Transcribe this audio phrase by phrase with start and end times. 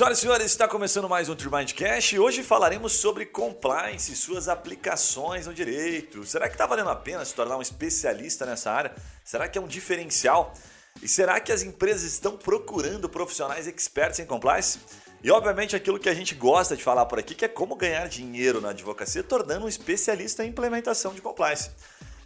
[0.00, 4.48] Senhoras e senhores, está começando mais um Turbindcast e hoje falaremos sobre compliance e suas
[4.48, 6.24] aplicações no direito.
[6.24, 8.94] Será que está valendo a pena se tornar um especialista nessa área?
[9.22, 10.54] Será que é um diferencial?
[11.02, 14.78] E será que as empresas estão procurando profissionais experts em compliance?
[15.22, 18.08] E obviamente aquilo que a gente gosta de falar por aqui, que é como ganhar
[18.08, 21.72] dinheiro na advocacia tornando um especialista em implementação de compliance.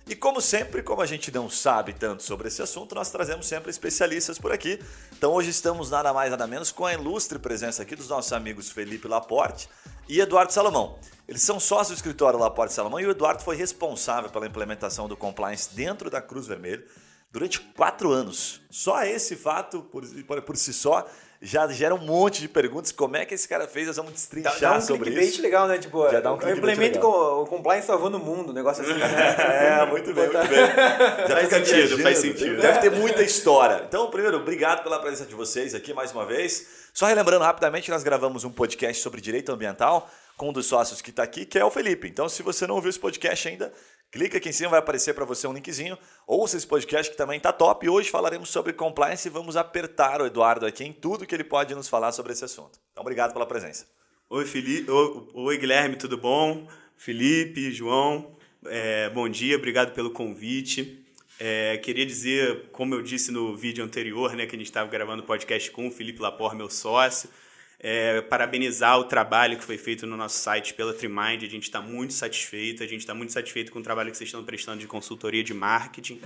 [0.07, 3.71] E como sempre, como a gente não sabe tanto sobre esse assunto, nós trazemos sempre
[3.71, 4.79] especialistas por aqui.
[5.17, 8.71] Então hoje estamos nada mais nada menos com a ilustre presença aqui dos nossos amigos
[8.71, 9.67] Felipe Laporte
[10.07, 10.99] e Eduardo Salomão.
[11.27, 15.17] Eles são sócios do escritório Laporte Salomão e o Eduardo foi responsável pela implementação do
[15.17, 16.85] compliance dentro da Cruz Vermelha
[17.33, 18.61] durante quatro anos.
[18.71, 20.05] Só esse fato, por,
[20.43, 21.09] por si só,
[21.45, 22.91] já gera um monte de perguntas.
[22.91, 23.87] Como é que esse cara fez?
[23.87, 25.43] Nós vamos destrinchar dá, dá um sobre isso.
[25.43, 25.79] legal, né?
[25.79, 28.95] Tipo, já dá um eu implemento com o compliance salvando o mundo, um negócio assim.
[28.95, 29.37] Né?
[29.79, 30.65] é, muito bem, muito bem.
[31.29, 32.61] Já faz sentido, faz sentido.
[32.63, 33.85] Deve ter muita história.
[33.87, 36.67] Então, primeiro, obrigado pela presença de vocês aqui mais uma vez.
[36.95, 41.11] Só relembrando rapidamente, nós gravamos um podcast sobre direito ambiental com um dos sócios que
[41.11, 42.09] está aqui, que é o Felipe.
[42.09, 43.73] Então, se você não ouviu esse podcast ainda,
[44.15, 45.99] Clica aqui em cima, vai aparecer para você um linkzinho.
[46.25, 47.85] Ouça esse podcast que também está top.
[47.85, 51.43] E hoje falaremos sobre compliance e vamos apertar o Eduardo aqui em tudo que ele
[51.43, 52.79] pode nos falar sobre esse assunto.
[52.93, 53.89] Então, obrigado pela presença.
[54.31, 54.89] Oi, Felipe.
[54.89, 56.69] Oi, Guilherme, tudo bom?
[56.97, 61.05] Felipe, João, é, bom dia, obrigado pelo convite.
[61.41, 65.25] É, queria dizer, como eu disse no vídeo anterior, né, que a gente estava gravando
[65.25, 67.29] o podcast com o Felipe Lapor, meu sócio,
[67.87, 71.43] é, parabenizar o trabalho que foi feito no nosso site pela Trimind.
[71.43, 74.29] A gente está muito satisfeito, a gente está muito satisfeito com o trabalho que vocês
[74.29, 76.19] estão prestando de consultoria de marketing.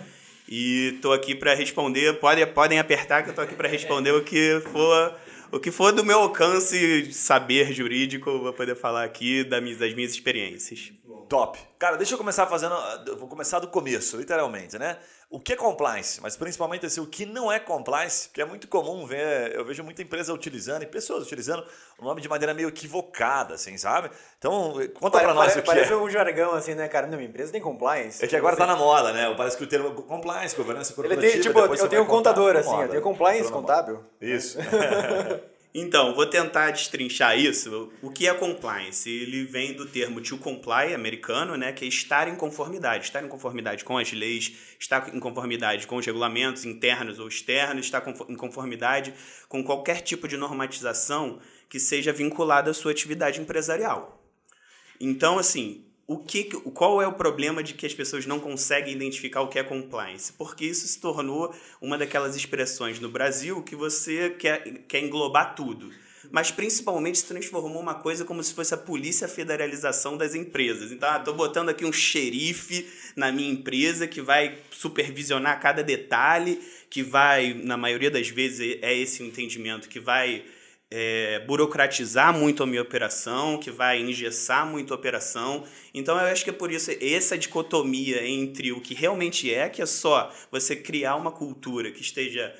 [0.49, 4.23] E estou aqui para responder, podem, podem apertar que eu estou aqui para responder o
[4.23, 5.19] que for
[5.51, 10.13] o que for do meu alcance saber jurídico, eu vou poder falar aqui das minhas
[10.13, 10.93] experiências.
[11.29, 11.59] Top.
[11.79, 12.75] Cara, deixa eu começar fazendo.
[13.19, 14.97] Vou começar do começo, literalmente, né?
[15.31, 16.23] O que é compliance?
[16.23, 19.85] Mas principalmente assim, o que não é compliance, porque é muito comum ver, eu vejo
[19.85, 21.63] muita empresa utilizando e pessoas utilizando
[21.99, 24.11] o nome de maneira meio equivocada, assim, sabe?
[24.39, 25.97] Então, conta para nós o que parece é.
[25.97, 27.07] um jargão, assim, né, cara?
[27.07, 28.25] Não, minha empresa tem compliance.
[28.25, 29.35] É que agora tá na moda, né?
[29.37, 31.27] Parece que o termo compliance, governança corporativa...
[31.27, 34.03] Ele tem, tipo, eu tenho um contador, assim, eu tenho compliance contábil.
[34.21, 34.59] Isso.
[35.81, 37.93] Então, vou tentar destrinchar isso.
[38.03, 39.09] O que é compliance?
[39.09, 43.05] Ele vem do termo to comply americano, né, que é estar em conformidade.
[43.05, 47.87] Estar em conformidade com as leis, estar em conformidade com os regulamentos internos ou externos,
[47.87, 49.15] estar em conformidade
[49.49, 51.39] com qualquer tipo de normatização
[51.69, 54.21] que seja vinculada à sua atividade empresarial.
[55.01, 59.43] Então, assim, o que, qual é o problema de que as pessoas não conseguem identificar
[59.43, 60.33] o que é compliance?
[60.33, 65.93] Porque isso se tornou uma daquelas expressões no Brasil que você quer, quer englobar tudo.
[66.31, 70.91] Mas principalmente se transformou uma coisa como se fosse a polícia federalização das empresas.
[70.93, 76.59] Então, estou ah, botando aqui um xerife na minha empresa que vai supervisionar cada detalhe,
[76.89, 80.43] que vai, na maioria das vezes, é esse o entendimento, que vai
[80.91, 85.65] é, burocratizar muito a minha operação, que vai engessar muito a operação.
[85.93, 89.83] Então eu acho que é por isso essa dicotomia entre o que realmente é, que
[89.83, 92.55] é só você criar uma cultura que esteja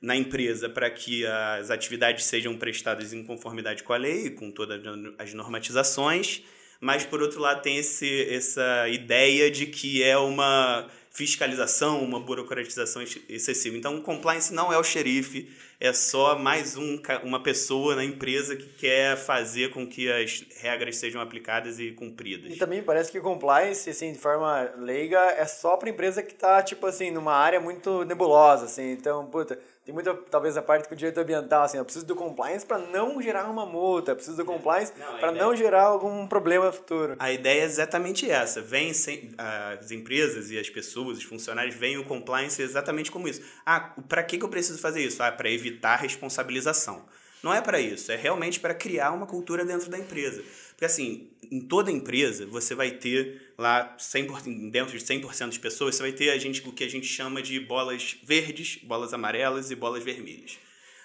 [0.00, 4.80] na empresa para que as atividades sejam prestadas em conformidade com a lei, com todas
[5.18, 6.42] as normatizações,
[6.80, 13.02] mas por outro lado tem esse, essa ideia de que é uma fiscalização, uma burocratização
[13.26, 13.74] excessiva.
[13.74, 15.48] Então, o compliance não é o xerife,
[15.78, 20.96] é só mais um, uma pessoa na empresa que quer fazer com que as regras
[20.96, 22.52] sejam aplicadas e cumpridas.
[22.52, 26.62] E também parece que compliance, assim, de forma leiga, é só para empresa que está,
[26.62, 28.92] tipo assim, numa área muito nebulosa, assim.
[28.92, 32.16] Então, puta, tem muita, talvez, a parte com o direito ambiental, assim, eu preciso do
[32.16, 36.72] compliance para não gerar uma multa, eu preciso do compliance para não gerar algum problema
[36.72, 37.14] futuro.
[37.20, 38.60] A ideia é exatamente essa.
[38.60, 43.42] Vem sem, as empresas e as pessoas, os funcionários, veem o compliance exatamente como isso.
[43.64, 45.22] Ah, para que, que eu preciso fazer isso?
[45.22, 47.04] Ah, para evitar evitar responsabilização.
[47.42, 50.42] Não é para isso, é realmente para criar uma cultura dentro da empresa.
[50.70, 55.94] Porque assim, em toda empresa, você vai ter lá 100%, dentro de 100% de pessoas,
[55.94, 59.70] você vai ter a gente, o que a gente chama de bolas verdes, bolas amarelas
[59.70, 60.58] e bolas vermelhas.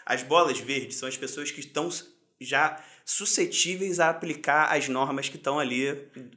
[0.05, 1.89] As bolas verdes são as pessoas que estão
[2.39, 5.87] já suscetíveis a aplicar as normas que estão ali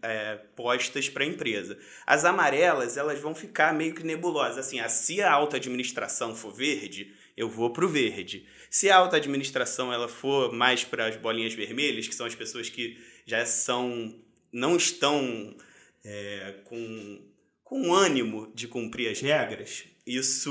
[0.03, 1.79] é, postas para a empresa.
[2.07, 4.59] As amarelas, elas vão ficar meio que nebulosas.
[4.59, 8.47] Assim, se a alta administração for verde, eu vou para o verde.
[8.71, 12.69] Se a alta administração ela for mais para as bolinhas vermelhas, que são as pessoas
[12.69, 14.15] que já são
[14.53, 15.57] não estão
[16.05, 17.21] é, com,
[17.65, 20.51] com ânimo de cumprir as regras, isso.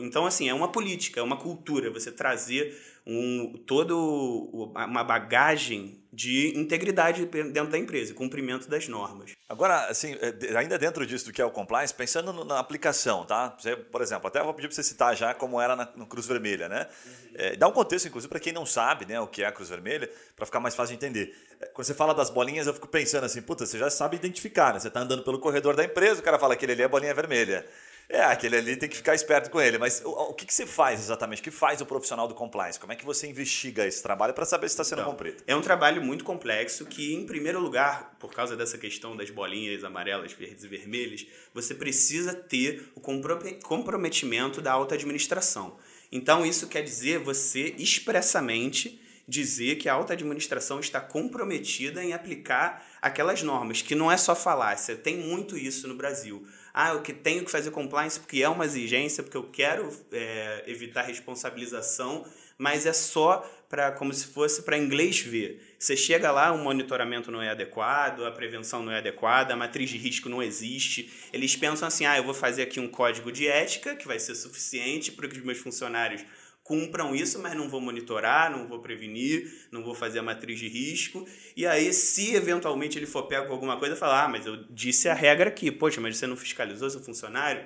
[0.00, 2.76] Então, assim, é uma política, é uma cultura, você trazer
[3.06, 9.32] um, todo uma bagagem de integridade dentro da empresa, cumprimento das normas.
[9.48, 13.54] Agora, assim, é, ainda dentro disso do que é o compliance, pensando na aplicação, tá?
[13.58, 16.26] Você, por exemplo, até vou pedir para você citar já como era na, no Cruz
[16.26, 16.88] Vermelha, né?
[17.06, 17.12] Uhum.
[17.34, 19.68] É, dá um contexto, inclusive, para quem não sabe né, o que é a Cruz
[19.68, 21.36] Vermelha, para ficar mais fácil de entender.
[21.60, 24.74] É, quando você fala das bolinhas, eu fico pensando assim, puta, você já sabe identificar,
[24.74, 24.80] né?
[24.80, 27.14] Você está andando pelo corredor da empresa, o cara fala que ele ali é bolinha
[27.14, 27.64] vermelha.
[28.12, 29.78] É, aquele ali tem que ficar esperto com ele.
[29.78, 31.40] Mas o, o que, que você faz exatamente?
[31.40, 32.78] O que faz o profissional do compliance?
[32.78, 35.40] Como é que você investiga esse trabalho para saber se está sendo então, cumprido?
[35.46, 39.84] É um trabalho muito complexo que, em primeiro lugar, por causa dessa questão das bolinhas
[39.84, 41.24] amarelas, verdes e vermelhas,
[41.54, 43.00] você precisa ter o
[43.62, 45.76] comprometimento da alta administração.
[46.10, 52.84] Então, isso quer dizer você expressamente dizer que a alta administração está comprometida em aplicar
[53.00, 56.44] aquelas normas, que não é só falácia, tem muito isso no Brasil.
[56.72, 60.64] Ah, eu que tenho que fazer compliance porque é uma exigência, porque eu quero é,
[60.66, 62.24] evitar responsabilização,
[62.56, 65.62] mas é só para como se fosse para inglês ver.
[65.78, 69.88] Você chega lá, o monitoramento não é adequado, a prevenção não é adequada, a matriz
[69.88, 71.10] de risco não existe.
[71.32, 74.34] Eles pensam assim: ah, eu vou fazer aqui um código de ética que vai ser
[74.34, 76.22] suficiente para que os meus funcionários
[76.70, 80.68] cumpram isso, mas não vou monitorar, não vou prevenir, não vou fazer a matriz de
[80.68, 81.26] risco.
[81.56, 85.08] E aí, se eventualmente ele for pego com alguma coisa, falar, ah, mas eu disse
[85.08, 87.64] a regra aqui, poxa, mas você não fiscalizou seu funcionário?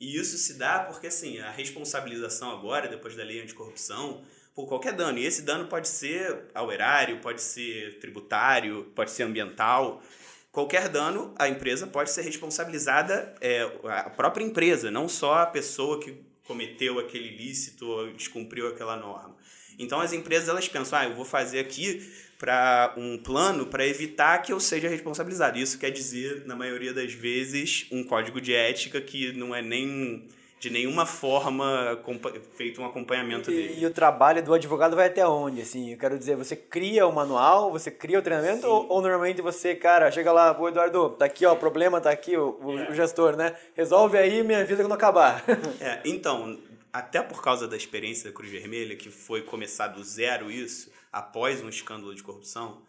[0.00, 4.94] E isso se dá porque, assim, a responsabilização agora, depois da lei anticorrupção, por qualquer
[4.94, 5.16] dano.
[5.16, 10.02] E esse dano pode ser ao erário, pode ser tributário, pode ser ambiental.
[10.50, 16.00] Qualquer dano, a empresa pode ser responsabilizada, é, a própria empresa, não só a pessoa
[16.00, 19.36] que cometeu aquele ilícito ou descumpriu aquela norma.
[19.78, 22.04] Então as empresas elas pensam, ah, eu vou fazer aqui
[22.36, 25.60] para um plano para evitar que eu seja responsabilizado.
[25.60, 30.26] Isso quer dizer, na maioria das vezes, um código de ética que não é nem
[30.60, 31.98] de nenhuma forma
[32.54, 33.80] feito um acompanhamento e, dele.
[33.80, 35.62] E o trabalho do advogado vai até onde?
[35.62, 39.40] Assim, eu quero dizer, você cria o manual, você cria o treinamento ou, ou, normalmente
[39.40, 42.78] você, cara, chega lá, o Eduardo, tá aqui ó, o problema, tá aqui o, o,
[42.78, 42.90] é.
[42.90, 43.56] o gestor, né?
[43.74, 45.42] Resolve aí minha vida quando acabar.
[45.80, 46.58] é, então,
[46.92, 51.64] até por causa da experiência da Cruz Vermelha, que foi começar do zero isso, após
[51.64, 52.82] um escândalo de corrupção,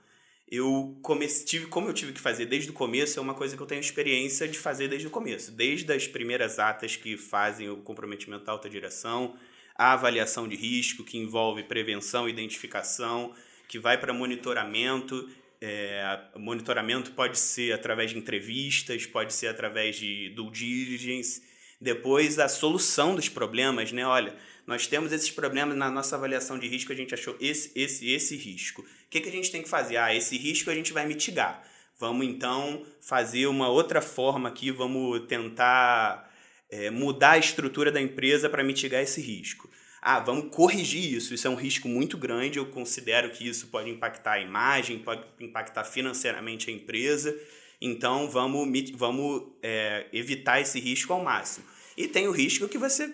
[0.51, 3.63] eu comece, tive, como eu tive que fazer desde o começo, é uma coisa que
[3.63, 5.49] eu tenho experiência de fazer desde o começo.
[5.49, 9.33] Desde as primeiras atas que fazem o comprometimento da alta direção,
[9.73, 13.33] a avaliação de risco, que envolve prevenção identificação,
[13.69, 15.29] que vai para monitoramento.
[15.61, 21.41] É, monitoramento pode ser através de entrevistas, pode ser através de due diligence.
[21.79, 24.05] Depois, a solução dos problemas, né?
[24.05, 28.09] Olha, nós temos esses problemas na nossa avaliação de risco, a gente achou esse, esse,
[28.09, 28.81] esse risco.
[28.81, 29.97] O que, que a gente tem que fazer?
[29.97, 31.63] Ah, esse risco a gente vai mitigar.
[31.99, 36.31] Vamos então fazer uma outra forma aqui, vamos tentar
[36.69, 39.69] é, mudar a estrutura da empresa para mitigar esse risco.
[40.01, 41.31] Ah, vamos corrigir isso.
[41.33, 42.57] Isso é um risco muito grande.
[42.57, 47.37] Eu considero que isso pode impactar a imagem, pode impactar financeiramente a empresa.
[47.79, 51.67] Então, vamos, vamos é, evitar esse risco ao máximo.
[51.95, 53.13] E tem o risco que você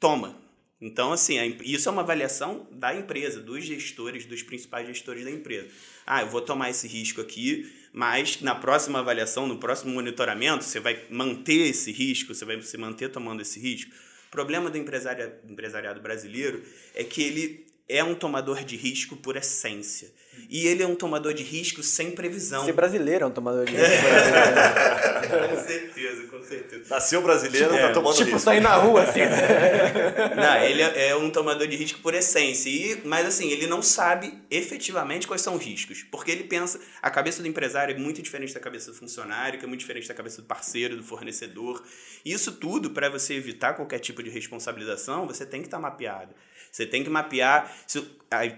[0.00, 0.43] toma.
[0.80, 5.68] Então, assim, isso é uma avaliação da empresa, dos gestores, dos principais gestores da empresa.
[6.06, 10.80] Ah, eu vou tomar esse risco aqui, mas na próxima avaliação, no próximo monitoramento, você
[10.80, 13.90] vai manter esse risco, você vai se manter tomando esse risco.
[14.28, 16.62] O problema do empresariado, brasileiro
[16.94, 20.10] é que ele é um tomador de risco por essência.
[20.50, 22.64] E ele é um tomador de risco sem previsão.
[22.64, 25.48] Ser brasileiro é um tomador de risco.
[25.48, 26.84] com certeza, com certeza.
[26.88, 28.38] Nasceu brasileiro, tá é, tá tomando tipo, risco.
[28.38, 29.20] Tipo, sair na rua assim.
[30.36, 32.68] não, ele é, é um tomador de risco por essência.
[32.68, 36.02] E, mas assim, ele não sabe efetivamente quais são os riscos.
[36.02, 39.64] Porque ele pensa, a cabeça do empresário é muito diferente da cabeça do funcionário, que
[39.64, 41.82] é muito diferente da cabeça do parceiro, do fornecedor.
[42.24, 46.34] Isso tudo, para você evitar qualquer tipo de responsabilização, você tem que estar tá mapeado.
[46.70, 47.72] Você tem que mapear.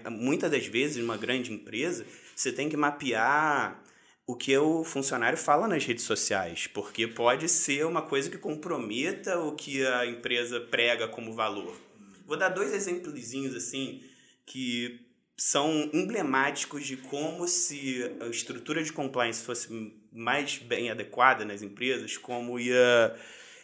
[0.09, 3.79] Muitas das vezes, numa grande empresa, você tem que mapear
[4.27, 9.39] o que o funcionário fala nas redes sociais, porque pode ser uma coisa que comprometa
[9.39, 11.73] o que a empresa prega como valor.
[12.25, 14.03] Vou dar dois exemplozinhos assim
[14.45, 14.99] que
[15.37, 22.17] são emblemáticos de como se a estrutura de compliance fosse mais bem adequada nas empresas,
[22.17, 23.15] como ia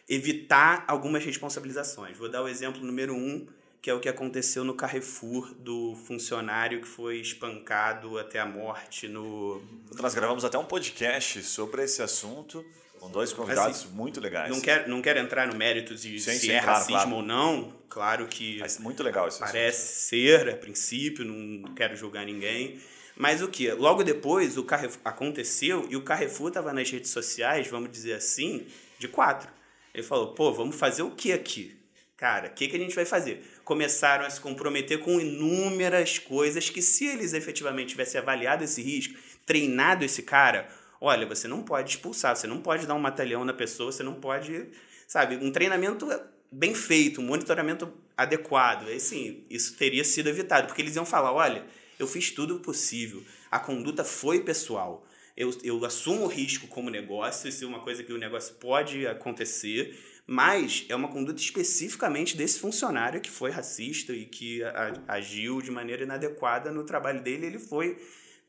[0.08, 2.17] evitar algumas responsabilizações.
[2.17, 3.46] Vou dar o exemplo número um,
[3.83, 9.09] que é o que aconteceu no Carrefour do funcionário que foi espancado até a morte
[9.09, 9.61] no.
[9.99, 12.65] Nós gravamos até um podcast sobre esse assunto
[12.97, 14.49] com dois convidados assim, muito legais.
[14.49, 17.15] Não quero, não quero entrar no mérito de sim, se sim, é claro, racismo claro.
[17.17, 17.73] ou não.
[17.89, 18.57] Claro que.
[18.59, 19.39] Mas muito legal isso.
[19.39, 22.79] Parece ser, a princípio, não quero julgar ninguém.
[23.17, 23.69] Mas o que?
[23.73, 28.65] Logo depois o Carrefour aconteceu e o Carrefour estava nas redes sociais, vamos dizer assim,
[28.97, 29.51] de quatro
[29.93, 31.83] Ele falou, pô, vamos fazer o que aqui?
[32.23, 33.43] Cara, o que, que a gente vai fazer?
[33.63, 39.15] Começaram a se comprometer com inúmeras coisas que, se eles efetivamente tivessem avaliado esse risco,
[39.46, 40.67] treinado esse cara,
[41.00, 44.15] olha, você não pode expulsar, você não pode dar um matalhão na pessoa, você não
[44.15, 44.67] pode,
[45.08, 46.08] sabe, um treinamento
[46.51, 48.89] bem feito, um monitoramento adequado.
[48.89, 51.65] Assim, isso teria sido evitado, porque eles iam falar, olha,
[52.00, 55.05] eu fiz tudo o possível, a conduta foi pessoal.
[55.36, 59.08] Eu, eu assumo o risco como negócio, isso é uma coisa que o negócio pode
[59.08, 64.61] acontecer, mas é uma conduta especificamente desse funcionário que foi racista e que
[65.07, 67.45] agiu de maneira inadequada no trabalho dele.
[67.45, 67.97] Ele foi.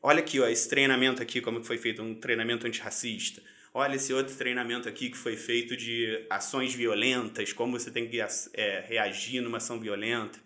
[0.01, 3.41] Olha aqui, ó, esse treinamento aqui, como foi feito, um treinamento antirracista.
[3.73, 8.21] Olha esse outro treinamento aqui que foi feito de ações violentas, como você tem que
[8.21, 10.39] é, reagir numa ação violenta.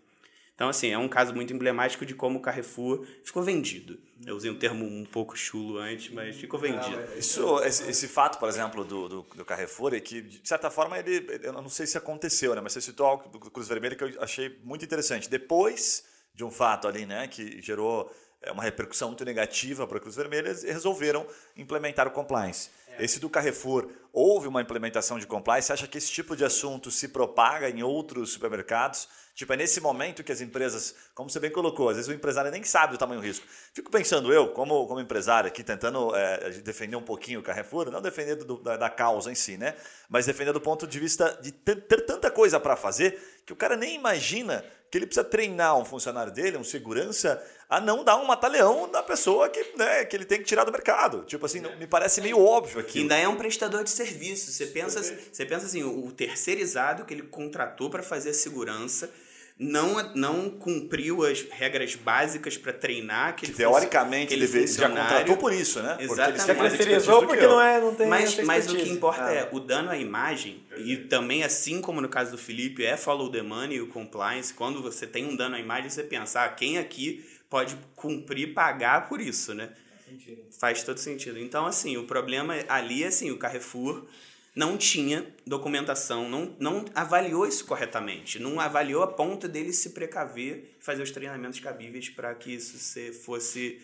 [0.60, 3.98] Então, assim, é um caso muito emblemático de como o Carrefour ficou vendido.
[4.26, 7.00] Eu usei um termo um pouco chulo antes, mas ficou vendido.
[7.18, 11.00] Isso, esse, esse fato, por exemplo, do, do, do, Carrefour, é que, de certa forma,
[11.00, 12.60] ele, eu não sei se aconteceu, né?
[12.60, 15.30] mas você citou algo do Cruz Vermelho que eu achei muito interessante.
[15.30, 16.04] Depois
[16.36, 20.18] de um fato ali, né, que gerou é, uma repercussão muito negativa para a Cruz
[20.18, 21.26] Vermelha, eles resolveram
[21.56, 22.70] implementar o compliance.
[23.00, 25.68] Esse do Carrefour, houve uma implementação de compliance?
[25.68, 29.08] Você acha que esse tipo de assunto se propaga em outros supermercados?
[29.40, 32.52] Tipo, é nesse momento que as empresas, como você bem colocou, às vezes o empresário
[32.52, 33.46] nem sabe do tamanho do risco.
[33.74, 38.02] Fico pensando eu, como, como empresário aqui, tentando é, defender um pouquinho o Carrefour, não
[38.02, 39.76] defender do, da, da, causa em si, né?
[40.10, 43.78] Mas defender do ponto de vista de ter tanta coisa para fazer que o cara
[43.78, 48.26] nem imagina que ele precisa treinar um funcionário dele, um segurança, a não dar um
[48.26, 51.24] mataleão da pessoa que, né, que ele tem que tirar do mercado.
[51.26, 53.00] Tipo assim, me parece meio óbvio aqui.
[53.00, 54.52] Ainda é um prestador de serviço.
[54.52, 59.12] Você pensa, você pensa assim, o terceirizado que ele contratou para fazer a segurança
[59.60, 65.36] não, não cumpriu as regras básicas para treinar aquele que teoricamente ele deve, já contratou
[65.36, 65.98] por isso, né?
[66.00, 66.46] Exatamente.
[66.46, 69.34] Porque ele terceirizou porque não, é, não tem Mas, mas o que importa ah.
[69.34, 73.30] é o dano à imagem e também assim como no caso do Felipe é follow
[73.30, 76.50] the money e o compliance, quando você tem um dano à imagem, você pensar ah,
[76.50, 79.74] quem aqui pode cumprir pagar por isso, né?
[80.06, 81.40] Faz, Faz todo sentido.
[81.40, 84.08] Então, assim, o problema ali é assim, o Carrefour
[84.56, 90.76] não tinha documentação, não, não avaliou isso corretamente, não avaliou a ponto dele se precaver
[90.80, 93.80] e fazer os treinamentos cabíveis para que isso se fosse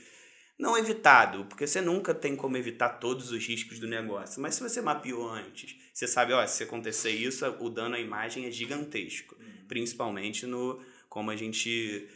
[0.57, 4.63] não evitado, porque você nunca tem como evitar todos os riscos do negócio, mas se
[4.63, 9.35] você mapeou antes, você sabe, ó, se acontecer isso, o dano à imagem é gigantesco,
[9.39, 9.67] uhum.
[9.67, 12.07] principalmente no como a gente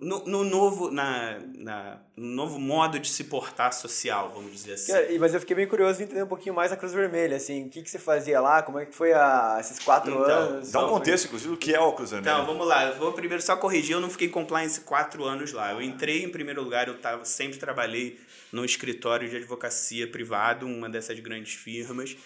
[0.00, 5.18] no, no, novo, na, na, no novo modo de se portar social, vamos dizer assim.
[5.18, 7.68] mas eu fiquei bem curioso de entender um pouquinho mais a Cruz Vermelha, assim, o
[7.68, 10.72] que, que você fazia lá, como é que foi a, esses quatro então, anos?
[10.72, 12.32] Dá um contexto, inclusive, do que é o Cruz Vermelha.
[12.32, 15.72] Então, vamos lá, eu vou primeiro só corrigir, eu não fiquei compliance quatro anos lá.
[15.72, 18.18] Eu entrei em primeiro lugar, eu tava, sempre trabalhei
[18.50, 22.16] no escritório de advocacia privado, uma dessas grandes firmas.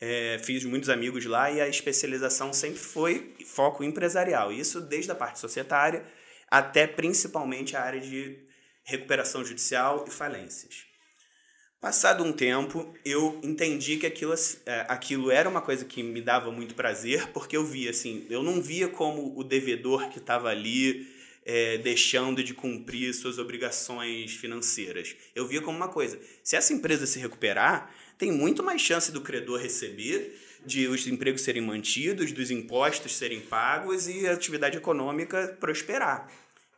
[0.00, 4.52] É, fiz muitos amigos lá e a especialização sempre foi foco empresarial.
[4.52, 6.04] Isso desde a parte societária
[6.50, 8.38] até principalmente a área de
[8.84, 10.88] recuperação judicial e falências.
[11.80, 14.34] Passado um tempo, eu entendi que aquilo,
[14.66, 18.42] é, aquilo era uma coisa que me dava muito prazer, porque eu via assim, eu
[18.42, 21.06] não via como o devedor que estava ali
[21.46, 25.14] é, deixando de cumprir suas obrigações financeiras.
[25.34, 29.20] Eu via como uma coisa: se essa empresa se recuperar, tem muito mais chance do
[29.20, 35.56] credor receber, de os empregos serem mantidos, dos impostos serem pagos e a atividade econômica
[35.60, 36.30] prosperar.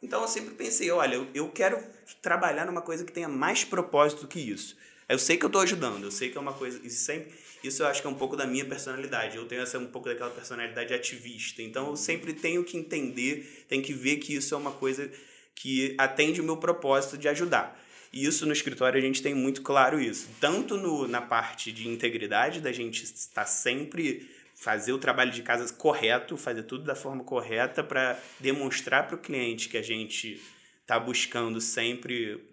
[0.02, 1.78] Então eu sempre pensei, olha, eu quero
[2.22, 4.76] trabalhar numa coisa que tenha mais propósito que isso.
[5.08, 6.80] Eu sei que eu estou ajudando, eu sei que é uma coisa.
[6.84, 7.34] Isso, sempre,
[7.64, 9.36] isso eu acho que é um pouco da minha personalidade.
[9.36, 11.60] Eu tenho essa, um pouco daquela personalidade ativista.
[11.62, 15.10] Então eu sempre tenho que entender, tenho que ver que isso é uma coisa
[15.54, 17.79] que atende o meu propósito de ajudar.
[18.12, 20.28] E isso no escritório a gente tem muito claro isso.
[20.40, 25.72] Tanto no, na parte de integridade, da gente estar sempre fazer o trabalho de casa
[25.72, 30.40] correto, fazer tudo da forma correta para demonstrar para o cliente que a gente
[30.82, 32.44] está buscando sempre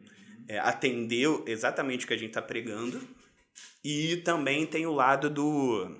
[0.47, 3.01] é, atender exatamente o que a gente está pregando.
[3.83, 5.91] E também tem o lado do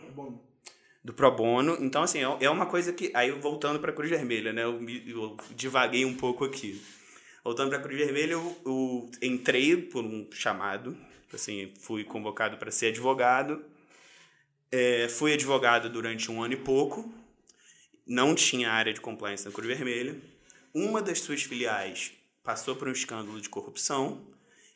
[1.07, 1.77] do pro bono.
[1.79, 3.09] Então, assim, é, é uma coisa que.
[3.13, 4.63] Aí, voltando para a Cruz Vermelha, né?
[4.63, 6.81] Eu, eu divaguei um pouco aqui.
[7.47, 10.97] Voltando para a Cruz Vermelha, eu, eu, entrei por um chamado,
[11.33, 13.63] assim, fui convocado para ser advogado.
[14.69, 17.09] É, fui advogado durante um ano e pouco,
[18.05, 20.19] não tinha área de compliance na Cruz Vermelha.
[20.73, 22.11] Uma das suas filiais
[22.43, 24.27] passou por um escândalo de corrupção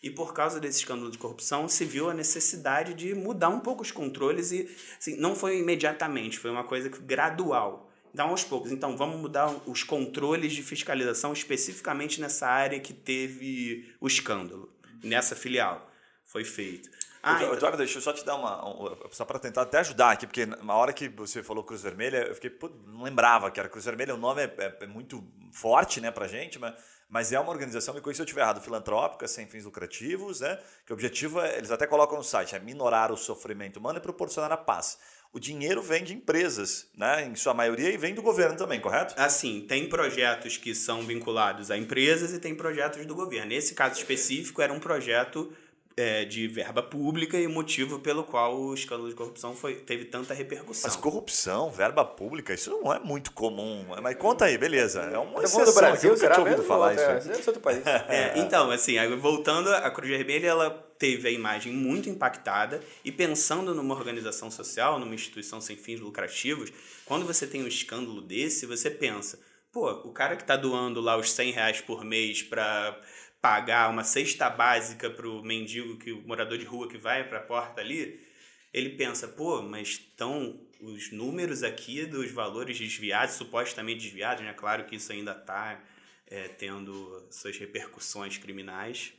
[0.02, 3.82] e por causa desse escândalo de corrupção se viu a necessidade de mudar um pouco
[3.82, 7.91] os controles e assim, não foi imediatamente, foi uma coisa gradual.
[8.14, 8.72] Então, aos poucos.
[8.72, 14.72] Então, vamos mudar os controles de fiscalização especificamente nessa área que teve o escândalo,
[15.04, 15.90] nessa filial.
[16.26, 16.90] foi feito.
[17.24, 17.54] Ah, então...
[17.54, 18.68] Eduardo, deixa eu só te dar uma.
[18.68, 22.26] Um, só para tentar até ajudar aqui, porque na hora que você falou Cruz Vermelha,
[22.28, 22.50] eu fiquei.
[22.50, 26.10] Pô, não lembrava que era Cruz Vermelha, o nome é, é, é muito forte né,
[26.10, 26.74] para gente, mas,
[27.08, 30.58] mas é uma organização, me conheci se eu estiver errado, filantrópica, sem fins lucrativos, né?
[30.86, 34.02] Que o objetivo é, eles até colocam no site, é minorar o sofrimento humano e
[34.02, 34.98] proporcionar a paz.
[35.34, 37.26] O dinheiro vem de empresas, né?
[37.26, 39.14] Em sua maioria, e vem do governo também, correto?
[39.18, 43.48] Assim, tem projetos que são vinculados a empresas e tem projetos do governo.
[43.48, 45.54] Nesse caso específico, era um projeto
[45.96, 50.06] é, de verba pública e o motivo pelo qual o escândalo de corrupção foi, teve
[50.06, 50.90] tanta repercussão.
[50.90, 53.86] Mas corrupção, verba pública, isso não é muito comum.
[54.02, 55.02] Mas conta aí, beleza.
[55.02, 57.04] É uma exceção do Brasil, será tinha ouvido falar isso.
[57.04, 57.82] É, outro país.
[57.86, 63.74] É, então, assim, voltando, a Cruz Vermelha, ela teve a imagem muito impactada e pensando
[63.74, 66.72] numa organização social, numa instituição sem fins lucrativos,
[67.06, 69.40] quando você tem um escândalo desse, você pensa,
[69.72, 73.02] pô, o cara que está doando lá os 100 reais por mês para
[73.42, 77.40] pagar uma cesta básica para o mendigo, que o morador de rua que vai para
[77.40, 78.24] a porta ali,
[78.72, 84.54] ele pensa, pô, mas estão os números aqui dos valores desviados, supostamente desviados, né?
[84.54, 85.82] Claro que isso ainda está
[86.28, 89.14] é, tendo suas repercussões criminais.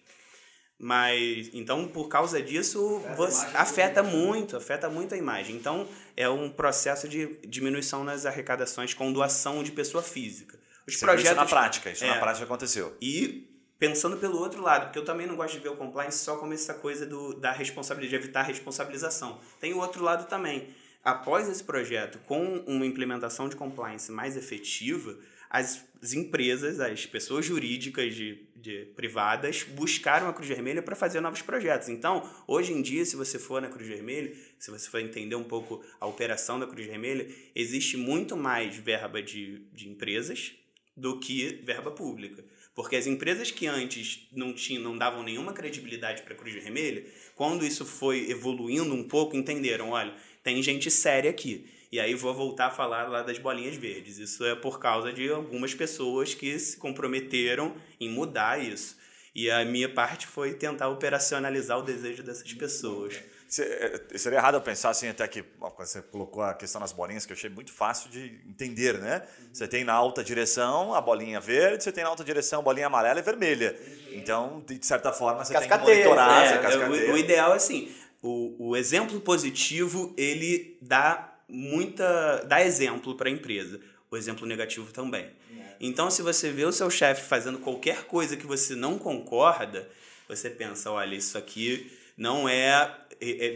[0.84, 5.54] Mas, então, por causa disso, afeta, você, afeta muito, afeta muito a imagem.
[5.54, 5.86] Então,
[6.16, 10.58] é um processo de diminuição nas arrecadações com doação de pessoa física.
[10.84, 12.96] Os você projetos na prática, isso é, na prática aconteceu.
[13.00, 13.48] E
[13.78, 16.52] pensando pelo outro lado, porque eu também não gosto de ver o compliance só como
[16.52, 19.38] essa coisa do, da responsabilidade, de evitar a responsabilização.
[19.60, 20.68] Tem o outro lado também.
[21.04, 25.16] Após esse projeto, com uma implementação de compliance mais efetiva,
[25.52, 31.20] as, as empresas, as pessoas jurídicas de, de, privadas buscaram a Cruz Vermelha para fazer
[31.20, 31.90] novos projetos.
[31.90, 35.44] Então, hoje em dia, se você for na Cruz Vermelha, se você for entender um
[35.44, 40.52] pouco a operação da Cruz Vermelha, existe muito mais verba de, de empresas
[40.96, 42.42] do que verba pública.
[42.74, 47.04] Porque as empresas que antes não tinham, não davam nenhuma credibilidade para a Cruz Vermelha,
[47.36, 51.68] quando isso foi evoluindo um pouco, entenderam, olha, tem gente séria aqui.
[51.92, 54.18] E aí vou voltar a falar lá das bolinhas verdes.
[54.18, 58.96] Isso é por causa de algumas pessoas que se comprometeram em mudar isso.
[59.34, 63.20] E a minha parte foi tentar operacionalizar o desejo dessas pessoas.
[63.60, 65.44] É, seria errado eu pensar assim, até que
[65.76, 69.22] você colocou a questão das bolinhas, que eu achei muito fácil de entender, né?
[69.40, 69.48] Uhum.
[69.52, 72.86] Você tem na alta direção a bolinha verde, você tem na alta direção a bolinha
[72.86, 73.78] amarela e vermelha.
[74.12, 77.94] Então, de certa forma, você tem que monitorar é, essa o, o ideal é assim,
[78.22, 82.42] o, o exemplo positivo, ele dá muita...
[82.44, 83.80] dá exemplo para a empresa.
[84.10, 85.24] O exemplo negativo também.
[85.24, 85.76] É.
[85.80, 89.88] Então, se você vê o seu chefe fazendo qualquer coisa que você não concorda,
[90.28, 92.98] você pensa, olha, isso aqui não é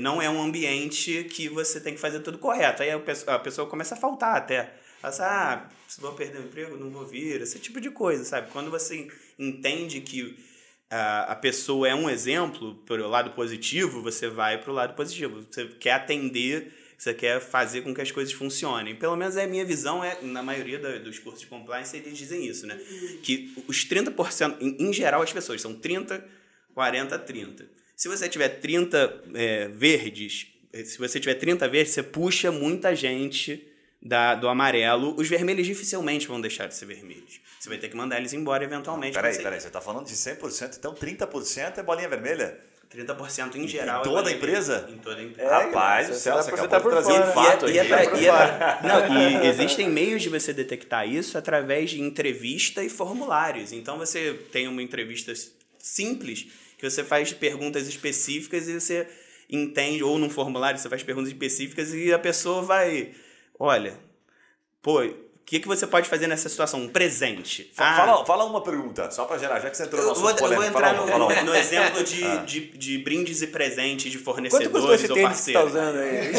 [0.00, 2.82] não é um ambiente que você tem que fazer tudo correto.
[2.82, 4.74] Aí a pessoa começa a faltar até.
[5.02, 8.50] Assim, ah, se vou perder o emprego, não vou vir, esse tipo de coisa, sabe?
[8.50, 10.38] Quando você entende que
[10.90, 15.44] a, a pessoa é um exemplo pelo lado positivo, você vai para o lado positivo.
[15.50, 18.94] Você quer atender, você quer fazer com que as coisas funcionem.
[18.96, 22.16] Pelo menos é a minha visão, é na maioria da, dos cursos de compliance eles
[22.16, 22.78] dizem isso, né?
[23.22, 26.24] Que os 30%, em, em geral as pessoas são 30,
[26.74, 32.02] 40, 30 se você tiver 30 é, verdes, eh, se você tiver 30 verdes, você
[32.02, 33.66] puxa muita gente
[34.02, 35.18] da, do amarelo.
[35.18, 37.40] Os vermelhos dificilmente vão deixar de ser vermelhos.
[37.58, 39.14] Você vai ter que mandar eles embora eventualmente.
[39.14, 39.42] Peraí, você...
[39.42, 42.60] peraí, você está falando de 100%, então 30% é bolinha vermelha?
[42.94, 44.00] 30% em geral.
[44.00, 44.88] Em toda a empresa?
[44.90, 45.48] Em toda a empresa.
[45.48, 47.84] É, Rapaz, o céu, você acabou tá de trazer um fato e, é, e, é
[47.84, 52.88] pra, e, é, não, e existem meios de você detectar isso através de entrevista e
[52.88, 53.72] formulários.
[53.72, 55.32] Então você tem uma entrevista
[55.78, 56.46] simples
[56.78, 59.06] que você faz perguntas específicas e você
[59.50, 63.12] entende, ou num formulário você faz perguntas específicas e a pessoa vai,
[63.58, 63.98] olha,
[64.82, 65.02] pô,
[65.46, 66.80] que, que você pode fazer nessa situação?
[66.80, 67.70] Um presente.
[67.72, 70.34] Fala, ah, fala uma pergunta, só para gerar, já que você entrou no assunto vou,
[70.34, 70.72] polêmico.
[70.72, 72.36] Vou entrar no, no, exemplo de, ah.
[72.38, 75.62] de, de, brindes e presentes de fornecedores Quanto custou esse ou parceiros.
[75.64, 76.32] Que você tá usando aí?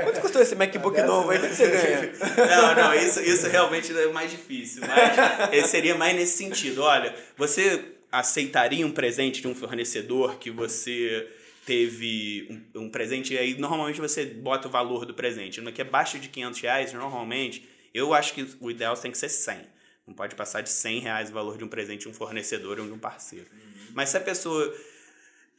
[0.04, 1.38] Quanto custou esse MacBook novo aí?
[1.38, 2.12] Quanto você ganha?
[2.48, 4.82] Não, não, isso, isso realmente é mais difícil.
[4.86, 6.82] Mas seria mais nesse sentido.
[6.82, 11.28] Olha, você aceitaria um presente de um fornecedor que você
[11.66, 15.60] teve um, um presente, e aí normalmente você bota o valor do presente.
[15.72, 19.28] Que é baixo de 500 reais, normalmente, eu acho que o ideal tem que ser
[19.28, 19.58] 100.
[20.06, 22.86] Não pode passar de 100 reais o valor de um presente de um fornecedor ou
[22.86, 23.46] de um parceiro.
[23.52, 23.92] Uhum.
[23.94, 24.74] Mas se a pessoa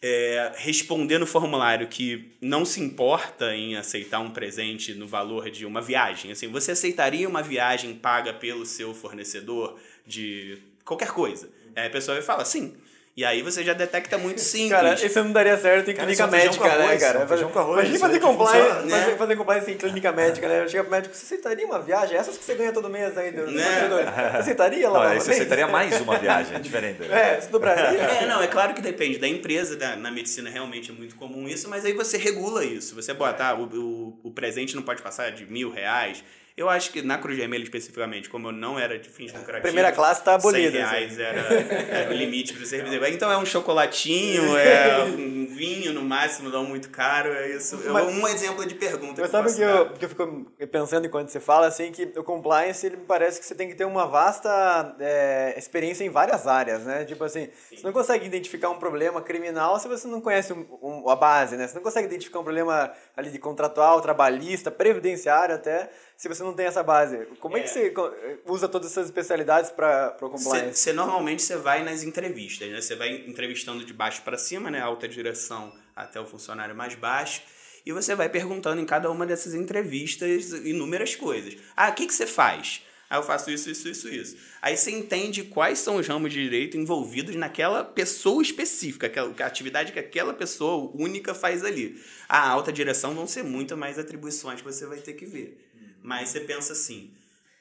[0.02, 5.66] é, responder no formulário que não se importa em aceitar um presente no valor de
[5.66, 11.50] uma viagem, assim, você aceitaria uma viagem paga pelo seu fornecedor de qualquer coisa?
[11.76, 12.76] Aí a pessoa vai falar, sim.
[13.18, 14.72] E aí você já detecta muito simples.
[14.72, 17.20] Cara, isso não daria certo em Cara, clínica é médica, né, arroz, cara?
[17.20, 19.00] é um feijão com arroz, Imagina fazer compliance, né?
[19.00, 20.68] fazer, fazer compliance em clínica médica, né?
[20.68, 22.18] Chega pro médico, você aceitaria uma viagem?
[22.18, 23.88] Essas que você ganha todo mês do Né?
[23.88, 25.00] Você aceitaria lá?
[25.06, 27.00] Não, uma você aceitaria mais uma viagem, é diferente.
[27.04, 27.08] né?
[27.36, 27.86] É, você dobraria?
[28.04, 31.48] É, não, é claro que depende da empresa, da- na medicina realmente é muito comum
[31.48, 32.96] isso, mas aí você regula isso.
[32.96, 36.22] Você bota, ah, o, o, o presente não pode passar de mil reais.
[36.58, 39.62] Eu acho que na Cruz Vermelha especificamente, como eu não era de fins lucrativos...
[39.62, 41.42] Primeira classe tá abolida, 100 reais era,
[41.92, 43.10] era o limite para você reservar.
[43.12, 47.78] Então é um chocolatinho, é um vinho no máximo, não muito caro, é isso.
[47.92, 51.28] Mas- um exemplo de pergunta Mas que sabe que eu, que eu fico pensando enquanto
[51.28, 54.08] você fala, assim, que o compliance, ele me parece que você tem que ter uma
[54.08, 57.04] vasta é, experiência em várias áreas, né?
[57.04, 61.10] Tipo assim, você não consegue identificar um problema criminal se você não conhece um- um-
[61.10, 61.68] a base, né?
[61.68, 66.54] Você não consegue identificar um problema ali de contratual, trabalhista, previdenciário até, se você não
[66.54, 67.26] tem essa base.
[67.40, 67.72] Como é, que É.
[67.72, 68.12] você co-
[68.46, 70.80] usa todas essas especialidades para o compliance?
[70.80, 72.82] Você normalmente você vai nas entrevistas, né?
[72.82, 74.80] Você vai entrevistando de baixo para cima, né?
[74.82, 77.42] Alta direção até o funcionário mais baixo.
[77.86, 81.56] E você vai perguntando em cada uma dessas entrevistas inúmeras coisas.
[81.76, 82.82] Ah, o que, que você faz?
[83.08, 84.36] Ah, eu faço isso, isso, isso, isso.
[84.60, 89.46] Aí você entende quais são os ramos de direito envolvidos naquela pessoa específica, aquela a
[89.46, 92.02] atividade que aquela pessoa única faz ali.
[92.28, 95.65] A alta direção vão ser muito mais atribuições que você vai ter que ver.
[96.06, 97.12] Mas você pensa assim,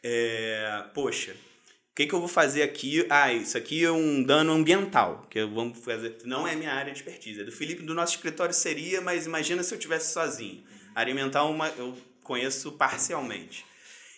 [0.03, 3.07] é, poxa, o que, que eu vou fazer aqui?
[3.09, 6.19] Ah, isso aqui é um dano ambiental, que vamos fazer.
[6.25, 7.41] Não é minha área de expertise.
[7.41, 10.63] É do Felipe, do nosso escritório seria, mas imagina se eu tivesse sozinho.
[10.95, 13.65] Alimentar uma, eu conheço parcialmente.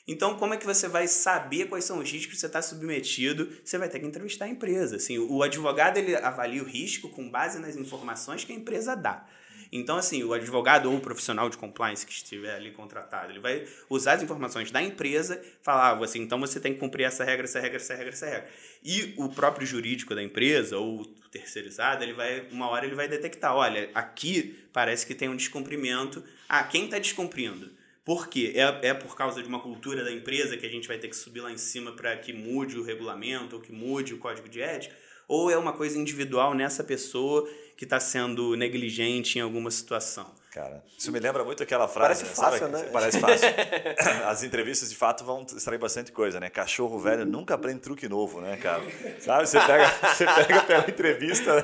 [0.09, 3.49] Então, como é que você vai saber quais são os riscos que você está submetido?
[3.65, 4.97] Você vai ter que entrevistar a empresa.
[4.97, 9.25] Assim, o advogado ele avalia o risco com base nas informações que a empresa dá.
[9.73, 13.67] Então, assim, o advogado ou o profissional de compliance que estiver ali contratado, ele vai
[13.91, 17.45] usar as informações da empresa, falar, ah, assim, então você tem que cumprir essa regra,
[17.45, 18.49] essa regra, essa regra, essa regra.
[18.85, 23.09] E o próprio jurídico da empresa ou o terceirizado, ele vai, uma hora ele vai
[23.09, 26.23] detectar, olha, aqui parece que tem um descumprimento.
[26.49, 27.71] Ah, quem está descumprindo?
[28.07, 28.53] Por quê?
[28.55, 31.17] É, é por causa de uma cultura da empresa que a gente vai ter que
[31.17, 34.63] subir lá em cima para que mude o regulamento ou que mude o código de
[34.63, 34.95] ética?
[35.27, 40.27] Ou é uma coisa individual nessa pessoa que está sendo negligente em alguma situação?
[40.51, 42.25] Cara, isso me lembra muito aquela frase.
[42.25, 42.59] Parece sabe?
[42.59, 42.89] fácil, né?
[42.91, 43.47] Parece fácil.
[44.27, 46.49] As entrevistas, de fato, vão extrair bastante coisa, né?
[46.49, 48.83] Cachorro velho nunca aprende truque novo, né, cara?
[49.21, 49.47] Sabe?
[49.47, 51.63] Você pega, você pega pela entrevista, né?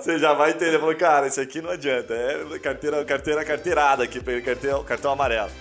[0.00, 0.80] Você já vai entender.
[0.80, 2.12] Falou, cara, isso aqui não adianta.
[2.12, 5.52] É carteira, carteira carteirada aqui, cartão, cartão amarelo.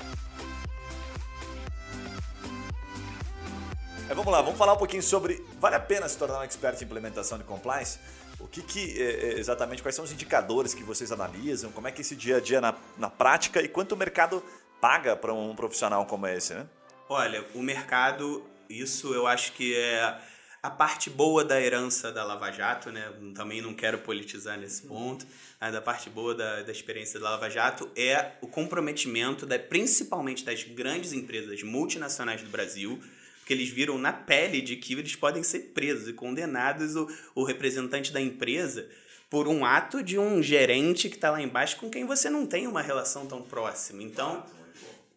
[4.08, 5.46] Mas vamos lá, vamos falar um pouquinho sobre.
[5.60, 8.00] Vale a pena se tornar um expert em implementação de compliance?
[8.40, 11.72] O que, que é, é, exatamente, quais são os indicadores que vocês analisam?
[11.72, 14.44] Como é que esse dia a dia na, na prática e quanto o mercado
[14.82, 16.68] paga para um profissional como esse, né?
[17.08, 20.20] Olha, o mercado, isso eu acho que é
[20.62, 23.14] a parte boa da herança da Lava Jato, né?
[23.36, 25.26] Também não quero politizar nesse ponto,
[25.62, 30.44] mas a parte boa da, da experiência da Lava Jato é o comprometimento, da, principalmente
[30.44, 33.00] das grandes empresas multinacionais do Brasil,
[33.46, 37.44] porque eles viram na pele de que eles podem ser presos e condenados o, o
[37.44, 38.90] representante da empresa
[39.30, 42.66] por um ato de um gerente que está lá embaixo com quem você não tem
[42.66, 44.02] uma relação tão próxima.
[44.02, 44.44] Então,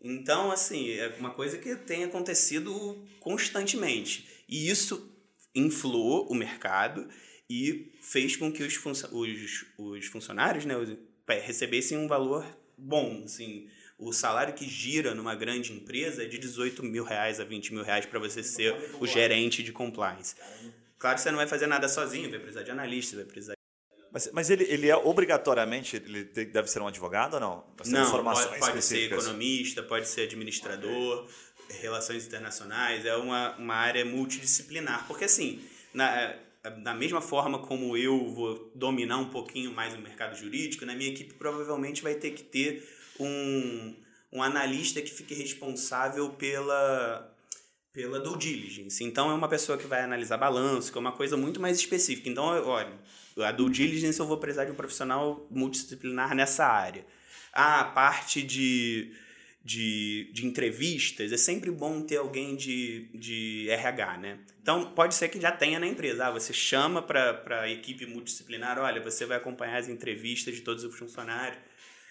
[0.03, 4.29] então assim, é uma coisa que tem acontecido constantemente.
[4.47, 5.11] E isso
[5.55, 7.09] influou o mercado
[7.49, 8.79] e fez com que os,
[9.11, 10.91] os, os funcionários né, os,
[11.27, 12.45] recebessem um valor
[12.77, 17.45] bom, assim, o salário que gira numa grande empresa é de 18 mil reais a
[17.45, 20.37] 20 mil reais para você ser o gerente de compliance.
[20.99, 23.55] Claro que você não vai fazer nada sozinho, vai precisar de analista, vai precisar.
[24.11, 27.65] Mas, mas ele, ele é obrigatoriamente, ele deve ser um advogado ou não?
[27.87, 31.29] Não, pode, pode ser economista, pode ser administrador,
[31.81, 35.07] relações internacionais, é uma, uma área multidisciplinar.
[35.07, 36.37] Porque assim, na,
[36.83, 41.11] da mesma forma como eu vou dominar um pouquinho mais o mercado jurídico, na minha
[41.11, 43.95] equipe provavelmente vai ter que ter um,
[44.33, 47.35] um analista que fique responsável pela,
[47.93, 49.03] pela due diligence.
[49.03, 52.29] Então, é uma pessoa que vai analisar balanço, que é uma coisa muito mais específica.
[52.29, 52.93] Então, olha,
[53.39, 57.05] a due diligence eu vou precisar de um profissional multidisciplinar nessa área.
[57.53, 59.13] A parte de,
[59.65, 64.39] de, de entrevistas, é sempre bom ter alguém de, de RH, né?
[64.63, 66.27] Então, pode ser que já tenha na empresa.
[66.27, 70.85] Ah, você chama para a equipe multidisciplinar, olha, você vai acompanhar as entrevistas de todos
[70.85, 71.59] os funcionários.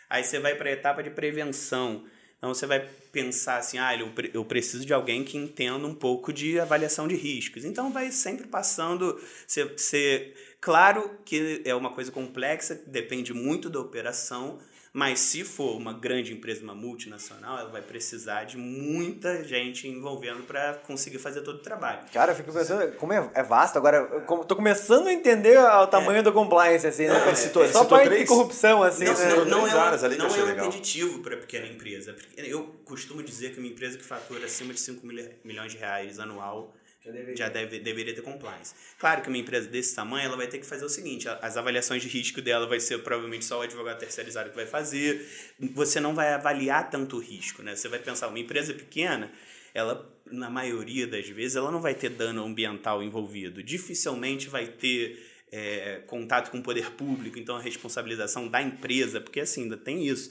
[0.10, 2.06] Aí você vai para a etapa de prevenção.
[2.38, 6.32] Então você vai pensar assim, ah, eu, eu preciso de alguém que entenda um pouco
[6.32, 7.66] de avaliação de riscos.
[7.66, 14.60] Então vai sempre passando, ser, claro que é uma coisa complexa, depende muito da operação,
[14.98, 20.42] Mas se for uma grande empresa, uma multinacional, ela vai precisar de muita gente envolvendo
[20.42, 22.00] para conseguir fazer todo o trabalho.
[22.12, 23.78] Cara, eu fico pensando, como é, é vasto.
[23.78, 26.22] Agora, eu tô começando a entender o tamanho é.
[26.24, 27.30] do compliance, assim, né?
[27.30, 29.36] É, citou, é, só parte três, de corrupção, assim, não, né?
[29.36, 32.16] Não, não, é, ali não é um impeditivo para pequena empresa.
[32.36, 35.06] Eu costumo dizer que uma empresa que fatura acima de 5
[35.44, 36.74] milhões de reais anual
[37.08, 37.36] já, deveria.
[37.36, 38.74] já deve, deveria ter compliance.
[39.00, 42.02] Claro que uma empresa desse tamanho ela vai ter que fazer o seguinte: as avaliações
[42.02, 45.26] de risco dela vai ser provavelmente só o advogado terceirizado que vai fazer.
[45.74, 47.76] Você não vai avaliar tanto o risco, né?
[47.76, 49.32] Você vai pensar, uma empresa pequena,
[49.74, 53.64] ela na maioria das vezes ela não vai ter dano ambiental envolvido.
[53.64, 59.40] Dificilmente vai ter é, contato com o poder público, então a responsabilização da empresa, porque
[59.40, 60.30] assim, ainda tem isso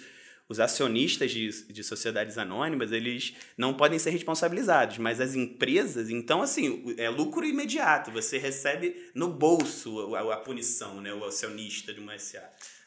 [0.49, 6.43] os acionistas de, de sociedades anônimas, eles não podem ser responsabilizados, mas as empresas, então,
[6.43, 12.01] assim, é lucro imediato, você recebe no bolso a, a punição, né, o acionista de
[12.01, 12.43] uma SA.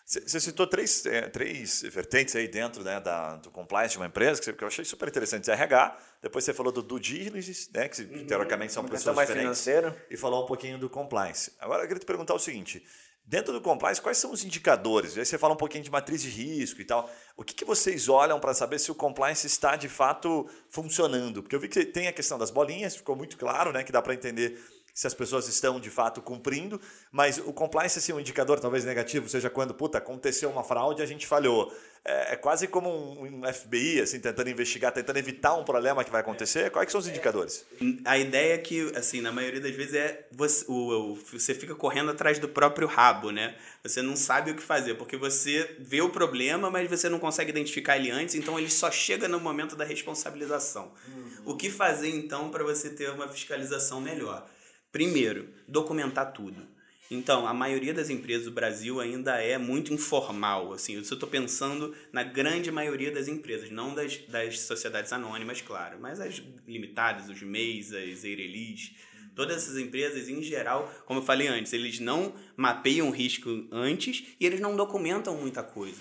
[0.10, 4.42] Você citou três, é, três vertentes aí dentro né, da, do compliance de uma empresa,
[4.42, 5.52] que eu achei super interessante.
[5.52, 8.26] RH, depois você falou do due diligence, né, que uhum.
[8.26, 9.62] teoricamente são pessoas mais diferentes.
[9.62, 9.96] Financeiro.
[10.10, 11.54] E falou um pouquinho do compliance.
[11.60, 12.84] Agora eu queria te perguntar o seguinte:
[13.30, 15.16] Dentro do compliance, quais são os indicadores?
[15.16, 17.08] Aí você fala um pouquinho de matriz de risco e tal.
[17.38, 21.44] O que, que vocês olham para saber se o compliance está de fato funcionando?
[21.44, 23.84] Porque eu vi que tem a questão das bolinhas, ficou muito claro, né?
[23.84, 24.60] Que dá para entender
[25.00, 26.78] se as pessoas estão de fato cumprindo,
[27.10, 31.06] mas o compliance, assim, um indicador talvez negativo, seja quando, puta, aconteceu uma fraude a
[31.06, 31.74] gente falhou.
[32.04, 36.12] É, é, quase como um, um, FBI, assim, tentando investigar, tentando evitar um problema que
[36.12, 36.70] vai acontecer.
[36.70, 37.66] Quais são os indicadores?
[38.04, 41.74] A ideia é que, assim, na maioria das vezes é você, o, o, você fica
[41.76, 43.56] correndo atrás do próprio rabo, né?
[43.82, 47.52] Você não sabe o que fazer, porque você vê o problema, mas você não consegue
[47.52, 50.92] identificar ele antes, então ele só chega no momento da responsabilização.
[51.08, 51.54] Uhum.
[51.54, 54.46] O que fazer, então, para você ter uma fiscalização melhor?
[54.92, 56.68] Primeiro, documentar tudo.
[57.12, 60.74] Então, a maioria das empresas do Brasil ainda é muito informal.
[60.74, 65.98] Assim, eu estou pensando na grande maioria das empresas, não das, das sociedades anônimas, claro,
[66.00, 68.94] mas as limitadas, os MEIs, as Eirelis,
[69.36, 74.46] todas essas empresas, em geral, como eu falei antes, eles não mapeiam risco antes e
[74.46, 75.98] eles não documentam muita coisa.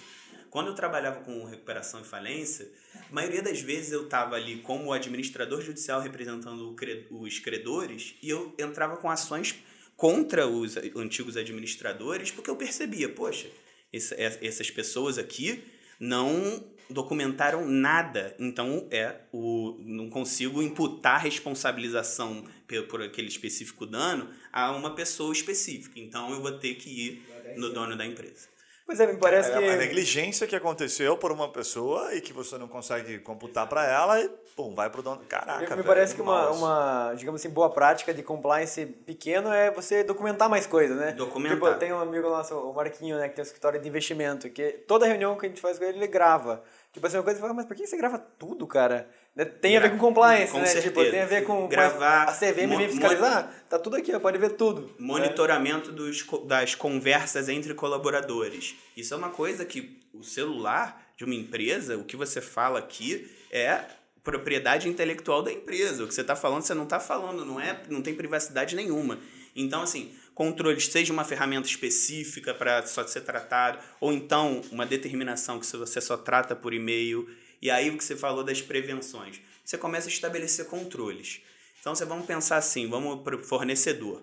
[0.50, 2.70] Quando eu trabalhava com recuperação e falência,
[3.10, 6.76] a maioria das vezes eu estava ali como administrador judicial representando
[7.10, 9.54] os credores e eu entrava com ações
[9.96, 13.48] contra os antigos administradores porque eu percebia, poxa,
[13.92, 15.62] essas pessoas aqui
[15.98, 22.46] não documentaram nada, então é o não consigo imputar responsabilização
[22.88, 25.98] por aquele específico dano a uma pessoa específica.
[25.98, 27.22] Então eu vou ter que ir
[27.56, 28.48] no dono da empresa.
[28.88, 29.68] Pois é, me parece é que.
[29.68, 34.18] A negligência que aconteceu por uma pessoa e que você não consegue computar para ela
[34.18, 35.20] e, pum, vai pro dono.
[35.28, 39.70] Caraca, Me velho, parece que uma, uma, digamos assim, boa prática de compliance pequeno é
[39.70, 41.12] você documentar mais coisas, né?
[41.12, 41.58] Documentar.
[41.58, 44.70] Tipo, tem um amigo nosso, o Marquinho, né, que tem um escritório de investimento, que
[44.88, 46.64] toda reunião que a gente faz com ele, ele grava.
[46.90, 49.06] Tipo assim, uma coisa, fala, mas por que você grava tudo, cara?
[49.38, 50.66] Né, tem a ver com compliance, com né?
[50.66, 50.88] Certeza.
[50.88, 53.54] Tipo, tem a ver com gravar a CVM vem fiscalizar.
[53.68, 54.92] Tá tudo aqui, pode ver tudo.
[54.98, 55.96] Monitoramento né?
[55.96, 58.74] dos, das conversas entre colaboradores.
[58.96, 63.30] Isso é uma coisa que o celular de uma empresa, o que você fala aqui
[63.52, 63.82] é
[64.24, 66.02] propriedade intelectual da empresa.
[66.02, 69.20] O que você está falando, você não está falando, não é, não tem privacidade nenhuma.
[69.54, 75.60] Então, assim, controles, seja uma ferramenta específica para só ser tratado, ou então uma determinação
[75.60, 77.28] que você só trata por e-mail.
[77.60, 79.40] E aí o que você falou das prevenções.
[79.64, 81.40] Você começa a estabelecer controles.
[81.80, 84.22] Então, você vamos pensar assim, vamos para o fornecedor.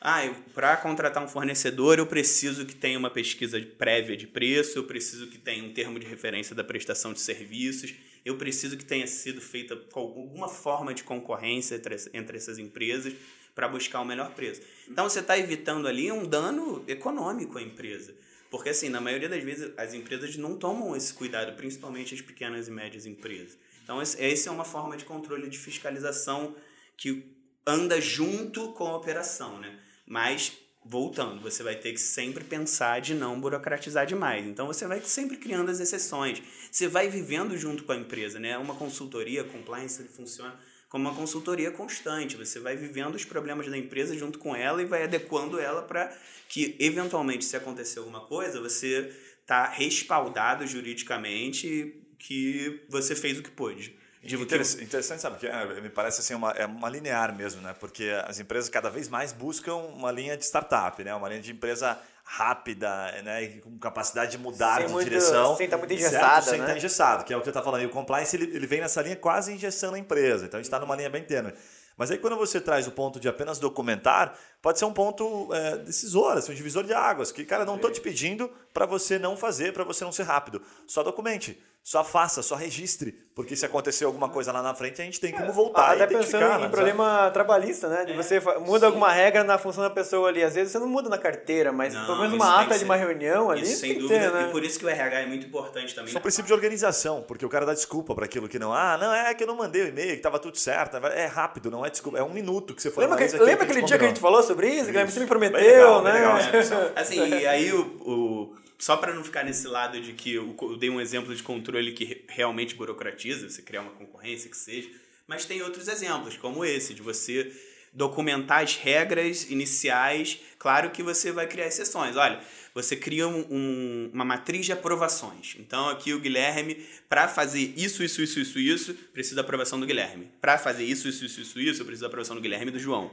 [0.00, 0.22] Ah,
[0.54, 5.26] para contratar um fornecedor eu preciso que tenha uma pesquisa prévia de preço, eu preciso
[5.26, 7.92] que tenha um termo de referência da prestação de serviços,
[8.24, 13.12] eu preciso que tenha sido feita alguma forma de concorrência entre, entre essas empresas
[13.54, 14.62] para buscar o melhor preço.
[14.88, 18.14] Então você está evitando ali um dano econômico à empresa.
[18.50, 22.66] Porque, assim, na maioria das vezes as empresas não tomam esse cuidado, principalmente as pequenas
[22.66, 23.56] e médias empresas.
[23.84, 26.54] Então, essa é uma forma de controle de fiscalização
[26.96, 27.24] que
[27.66, 29.78] anda junto com a operação, né?
[30.04, 30.52] Mas,
[30.84, 34.44] voltando, você vai ter que sempre pensar de não burocratizar demais.
[34.44, 36.42] Então, você vai sempre criando as exceções.
[36.70, 38.58] Você vai vivendo junto com a empresa, né?
[38.58, 40.58] Uma consultoria, compliance, ele funciona
[40.90, 42.36] como uma consultoria constante.
[42.36, 46.12] Você vai vivendo os problemas da empresa junto com ela e vai adequando ela para
[46.48, 53.50] que, eventualmente, se acontecer alguma coisa, você está respaldado juridicamente que você fez o que
[53.50, 53.96] pôde.
[54.22, 55.38] Interessante, interessante, sabe?
[55.38, 57.74] Que é, me parece assim uma, é uma linear mesmo, né?
[57.78, 61.14] Porque as empresas cada vez mais buscam uma linha de startup, né?
[61.14, 61.98] Uma linha de empresa
[62.32, 62.88] rápida,
[63.24, 65.56] né, com capacidade de mudar sem de muito, direção.
[65.56, 66.64] Sem estar tá muito engessado, Sem né?
[66.64, 67.82] estar engessado, que é o que você está falando.
[67.82, 70.46] E o compliance, ele, ele vem nessa linha quase engessando a empresa.
[70.46, 71.52] Então, a gente está numa linha bem tênue.
[71.96, 75.78] Mas aí quando você traz o ponto de apenas documentar, pode ser um ponto é,
[75.78, 79.36] decisor, assim, um divisor de águas, que, cara, não estou te pedindo para você não
[79.36, 80.62] fazer, para você não ser rápido.
[80.86, 85.04] Só documente só faça, só registre, porque se acontecer alguma coisa lá na frente, a
[85.04, 88.04] gente tem como é, voltar Até e pensando em né, problema trabalhista, né?
[88.04, 88.86] De é, você muda sim.
[88.86, 90.42] alguma regra na função da pessoa ali.
[90.42, 92.96] Às vezes você não muda na carteira, mas não, pelo menos uma ata de uma
[92.96, 93.62] reunião ali.
[93.62, 94.20] Isso, sem dúvida.
[94.20, 94.46] Ter, né?
[94.48, 96.12] E por isso que o RH é muito importante também.
[96.12, 98.74] São princípio de organização, porque o cara dá desculpa para aquilo que não.
[98.74, 100.98] Ah, não, é que eu não mandei o e-mail, que estava tudo certo.
[100.98, 102.18] É rápido, não é desculpa.
[102.18, 104.42] É um minuto que você foi Lembra, que, lembra aquele dia que a gente falou
[104.42, 104.86] sobre isso?
[104.86, 106.12] Guilherme, você me prometeu, legal, né?
[106.12, 110.32] Legal, é, assim, e aí o, o só para não ficar nesse lado de que
[110.32, 114.88] eu, dei um exemplo de controle que realmente burocratiza, você criar uma concorrência que seja,
[115.26, 117.52] mas tem outros exemplos, como esse, de você
[117.92, 120.40] documentar as regras iniciais.
[120.58, 122.16] Claro que você vai criar exceções.
[122.16, 122.40] Olha,
[122.74, 125.56] você cria um, um, uma matriz de aprovações.
[125.58, 129.86] Então, aqui o Guilherme, para fazer isso, isso, isso, isso, isso, precisa da aprovação do
[129.86, 130.30] Guilherme.
[130.40, 132.78] Para fazer isso, isso, isso, isso, isso, eu preciso da aprovação do Guilherme e do
[132.78, 133.10] João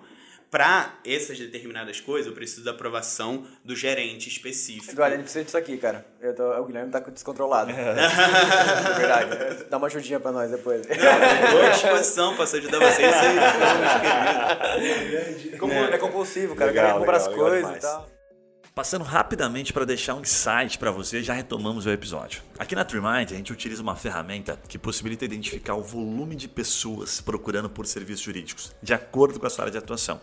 [0.49, 4.91] para essas determinadas coisas, eu preciso da aprovação do gerente específico.
[4.91, 6.05] Agora, ele precisa disso aqui, cara.
[6.35, 7.71] Tô, o Guilherme tá descontrolado.
[7.71, 9.65] é verdade.
[9.69, 10.87] Dá uma ajudinha pra nós depois.
[10.89, 13.13] Estou à disposição para ajudar vocês.
[15.91, 16.71] é, é compulsivo, cara.
[16.71, 18.16] Legal, quer comprar as coisas e tal.
[18.77, 22.43] Passando rapidamente para deixar um insight para você, já retomamos o episódio.
[22.59, 27.19] Aqui na TreeMind, a gente utiliza uma ferramenta que possibilita identificar o volume de pessoas
[27.19, 30.21] procurando por serviços jurídicos, de acordo com a sua área de atuação.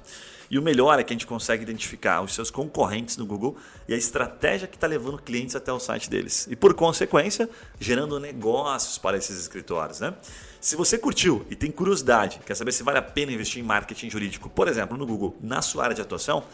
[0.49, 3.57] E o melhor é que a gente consegue identificar os seus concorrentes no Google
[3.89, 6.47] e a estratégia que está levando clientes até o site deles.
[6.49, 9.99] E por consequência, gerando negócios para esses escritórios.
[9.99, 10.15] Né?
[10.61, 14.09] Se você curtiu e tem curiosidade, quer saber se vale a pena investir em marketing
[14.09, 16.45] jurídico, por exemplo, no Google, na sua área de atuação,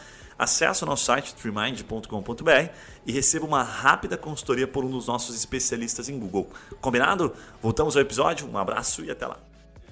[0.41, 2.69] Acesse o nosso site treemind.com.br
[3.05, 6.49] e receba uma rápida consultoria por um dos nossos especialistas em Google.
[6.81, 7.35] Combinado?
[7.61, 9.37] Voltamos ao episódio, um abraço e até lá.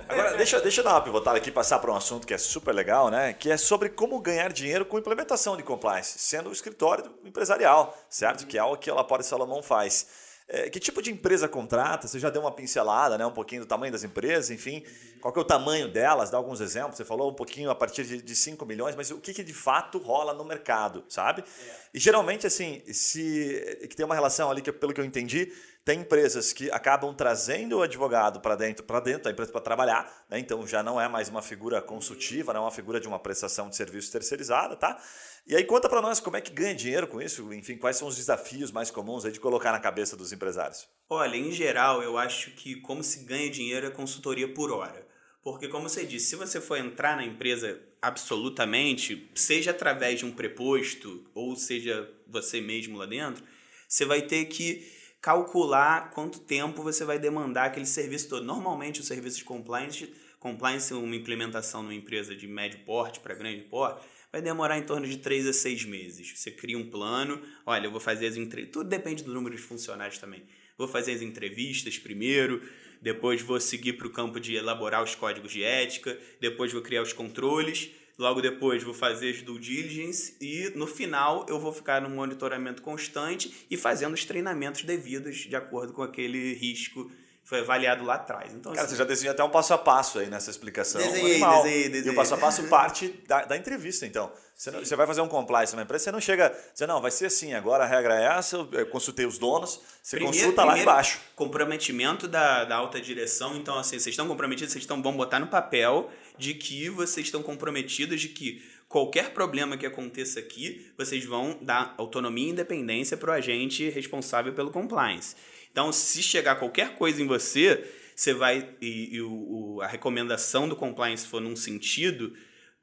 [0.07, 2.37] Agora, deixa, deixa eu dar uma pivotada aqui e passar para um assunto que é
[2.39, 3.31] super legal, né?
[3.31, 8.47] Que é sobre como ganhar dinheiro com implementação de compliance, sendo o escritório empresarial, certo?
[8.47, 10.07] Que é algo que a Lapore Salomão faz.
[10.51, 12.07] É, que tipo de empresa contrata?
[12.07, 13.25] Você já deu uma pincelada, né?
[13.25, 14.83] Um pouquinho do tamanho das empresas, enfim.
[15.21, 16.31] Qual que é o tamanho delas?
[16.31, 16.97] Dá alguns exemplos.
[16.97, 19.53] Você falou um pouquinho a partir de, de 5 milhões, mas o que, que de
[19.53, 21.43] fato rola no mercado, sabe?
[21.43, 21.75] É.
[21.93, 25.53] E geralmente, assim, se que tem uma relação ali, que pelo que eu entendi,
[25.89, 30.23] tem empresas que acabam trazendo o advogado para dentro, para dentro da empresa para trabalhar,
[30.29, 30.37] né?
[30.37, 33.67] então já não é mais uma figura consultiva, não é uma figura de uma prestação
[33.67, 35.01] de serviço terceirizada, tá?
[35.47, 38.07] E aí conta para nós como é que ganha dinheiro com isso, enfim, quais são
[38.07, 40.87] os desafios mais comuns aí de colocar na cabeça dos empresários?
[41.09, 45.07] Olha, em geral, eu acho que como se ganha dinheiro é consultoria por hora.
[45.41, 50.31] Porque, como você disse, se você for entrar na empresa absolutamente, seja através de um
[50.31, 53.43] preposto ou seja você mesmo lá dentro,
[53.87, 58.45] você vai ter que calcular quanto tempo você vai demandar aquele serviço todo.
[58.45, 63.63] Normalmente, o serviço de compliance, compliance uma implementação numa empresa de médio porte para grande
[63.63, 64.01] porte,
[64.31, 66.37] vai demorar em torno de 3 a 6 meses.
[66.37, 69.61] Você cria um plano, olha, eu vou fazer as entrevistas, tudo depende do número de
[69.61, 70.43] funcionários também.
[70.77, 72.61] Vou fazer as entrevistas primeiro,
[73.01, 77.01] depois vou seguir para o campo de elaborar os códigos de ética, depois vou criar
[77.01, 82.01] os controles, logo depois vou fazer as due diligence e no final eu vou ficar
[82.01, 87.09] no monitoramento constante e fazendo os treinamentos devidos de acordo com aquele risco
[87.49, 88.53] foi avaliado lá atrás.
[88.53, 91.01] Então, Cara, assim, você já desenhou até um passo a passo aí nessa explicação.
[91.01, 92.07] Desenhei, desenhei, desenhei.
[92.07, 94.31] E o passo a passo parte da, da entrevista, então.
[94.55, 97.09] Você, não, você, vai fazer um compliance numa empresa, você não chega dizer, não, vai
[97.09, 100.77] ser assim, agora a regra é essa, eu consultei os donos, você primeiro, consulta lá
[100.77, 101.19] embaixo.
[101.35, 105.47] Comprometimento da, da alta direção, então assim, vocês estão comprometidos, vocês estão, vão botar no
[105.47, 111.57] papel de que vocês estão comprometidos de que qualquer problema que aconteça aqui, vocês vão
[111.61, 115.35] dar autonomia e independência para o agente responsável pelo compliance.
[115.79, 118.75] Então, se chegar qualquer coisa em você, você vai.
[118.81, 122.35] E, e o, a recomendação do compliance for num sentido,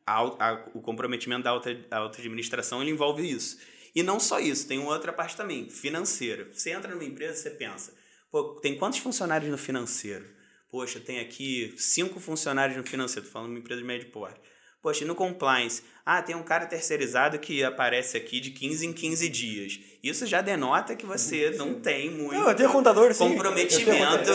[0.06, 3.58] a, a, o comprometimento da alta, alta administração ele envolve isso.
[3.94, 6.48] E não só isso, tem outra parte também, financeira.
[6.50, 7.94] Você entra numa empresa, você pensa,
[8.30, 10.24] pô, tem quantos funcionários no financeiro?
[10.70, 14.40] Poxa, tem aqui cinco funcionários no financeiro, estou falando de uma empresa de médio porte.
[14.86, 15.82] Poxa, no compliance?
[16.04, 19.80] Ah, tem um cara terceirizado que aparece aqui de 15 em 15 dias.
[20.00, 24.30] Isso já denota que você não tem muito não, eu tenho contador, comprometimento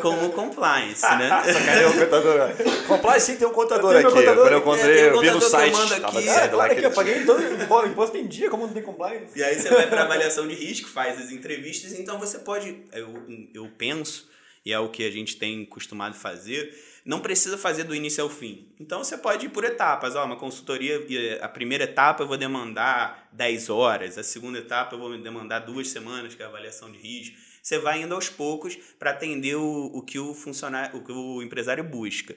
[0.00, 1.28] com o compliance, né?
[1.28, 2.50] Cadê o contador?
[2.86, 4.04] compliance sim tem um contador aqui.
[4.04, 5.94] Contador, Quando eu encontrei, é, eu vi no site.
[5.94, 6.28] Aqui.
[6.28, 9.36] É, claro que eu paguei todo o imposto em dia, como não tem compliance.
[9.36, 13.08] E aí você vai para avaliação de risco, faz as entrevistas, então você pode, eu,
[13.52, 14.30] eu penso,
[14.66, 18.28] e é o que a gente tem costumado fazer, não precisa fazer do início ao
[18.28, 18.74] fim.
[18.80, 20.16] Então você pode ir por etapas.
[20.16, 21.00] Ó, uma consultoria,
[21.40, 25.86] a primeira etapa eu vou demandar 10 horas, a segunda etapa eu vou demandar duas
[25.86, 27.36] semanas, que é a avaliação de risco.
[27.62, 31.40] Você vai indo aos poucos para atender o, o que o funcionário, o que o
[31.42, 32.34] empresário busca.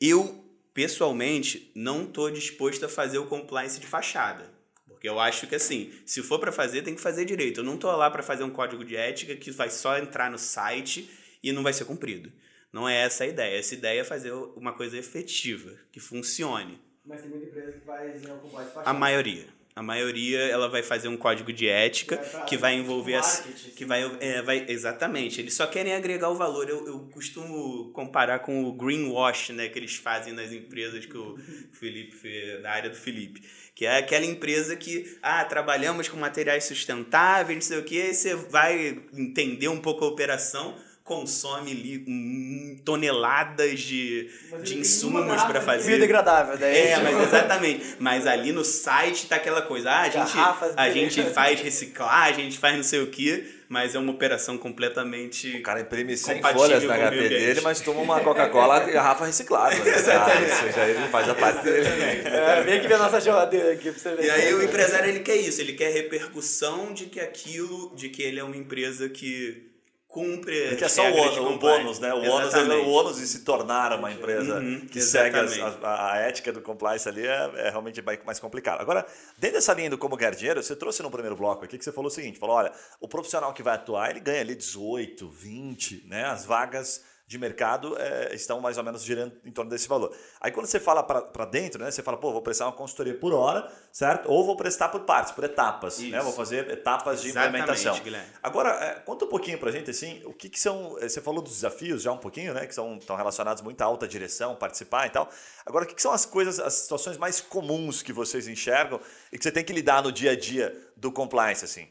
[0.00, 0.44] Eu
[0.74, 4.50] pessoalmente, não estou disposto a fazer o compliance de fachada.
[4.88, 7.60] Porque eu acho que assim, se for para fazer, tem que fazer direito.
[7.60, 10.38] Eu não tô lá para fazer um código de ética que vai só entrar no
[10.38, 11.08] site
[11.42, 12.32] e não vai ser cumprido.
[12.72, 13.58] Não é essa a ideia.
[13.58, 16.80] Essa ideia é fazer uma coisa efetiva, que funcione.
[17.04, 19.46] Mas tem muita empresa que faz né, o compliance de A maioria.
[19.74, 23.84] A maioria ela vai fazer um código de ética que vai envolver as, marketing, que
[23.86, 25.40] vai, é, vai exatamente.
[25.40, 26.68] Eles só querem agregar o valor.
[26.68, 31.38] Eu, eu costumo comparar com o greenwash, né, que eles fazem nas empresas que o
[31.72, 33.42] Felipe da área do Felipe,
[33.74, 38.34] que é aquela empresa que ah trabalhamos com materiais sustentáveis, não sei o que, você
[38.34, 45.60] vai entender um pouco a operação consome li, hum, toneladas de, Mas de insumos para
[45.60, 45.88] fazer.
[45.88, 46.76] Biodegradável, daí.
[46.76, 47.96] É, tipo, mas exatamente.
[47.98, 52.42] Mas ali no site tá aquela coisa, ah, a gente, Garrafas a gente faz reciclagem,
[52.42, 55.56] a gente faz não sei o que, mas é uma operação completamente.
[55.56, 59.26] O cara imprime 100 Compatível folhas na HP dele, mas toma uma Coca-Cola e garrafa
[59.26, 59.84] reciclável.
[59.84, 59.92] Né?
[60.12, 61.88] Ah, isso já ele faz a parte dele.
[61.88, 64.26] É, vem aqui ver a nossa geladeira aqui pra você ver.
[64.26, 68.22] E aí o empresário ele quer isso, ele quer repercussão de que aquilo, de que
[68.22, 69.71] ele é uma empresa que
[70.12, 70.68] cumpre.
[70.68, 72.12] As quer só o, ônus- o bônus, né?
[72.12, 72.86] O ônus, é, Exatamente.
[72.86, 75.84] o ônus de se tornar uma empresa Uhum, que segue as- exatamente.
[75.84, 78.80] a, a ética do compliance ali é, é realmente mais mais complicado.
[78.80, 79.06] Agora,
[79.38, 81.92] dentro dessa linha do como ganhar dinheiro, você trouxe no primeiro bloco aqui que você
[81.92, 86.04] falou o seguinte: falou, olha, o profissional que vai atuar, ele ganha ali 18, 20,
[86.06, 86.24] né?
[86.26, 87.02] As vagas
[87.32, 90.14] de mercado é, estão mais ou menos girando em torno desse valor.
[90.38, 91.90] Aí quando você fala para dentro, né?
[91.90, 94.30] Você fala, pô, vou prestar uma consultoria por hora, certo?
[94.30, 96.08] Ou vou prestar por partes, por etapas, né?
[96.18, 96.24] Isso.
[96.24, 98.04] Vou fazer etapas de Exatamente, implementação.
[98.04, 98.28] Guilherme.
[98.42, 100.98] Agora, é, conta um pouquinho pra gente, assim, o que, que são.
[101.00, 102.66] eh, Você falou dos desafios já um pouquinho, né?
[102.66, 105.30] Que são estão relacionados muito à alta direção, participar e tal.
[105.64, 109.00] Agora, o que, que são as coisas, as situações mais comuns que vocês enxergam
[109.32, 111.88] e que você tem que lidar no dia a dia do compliance, assim?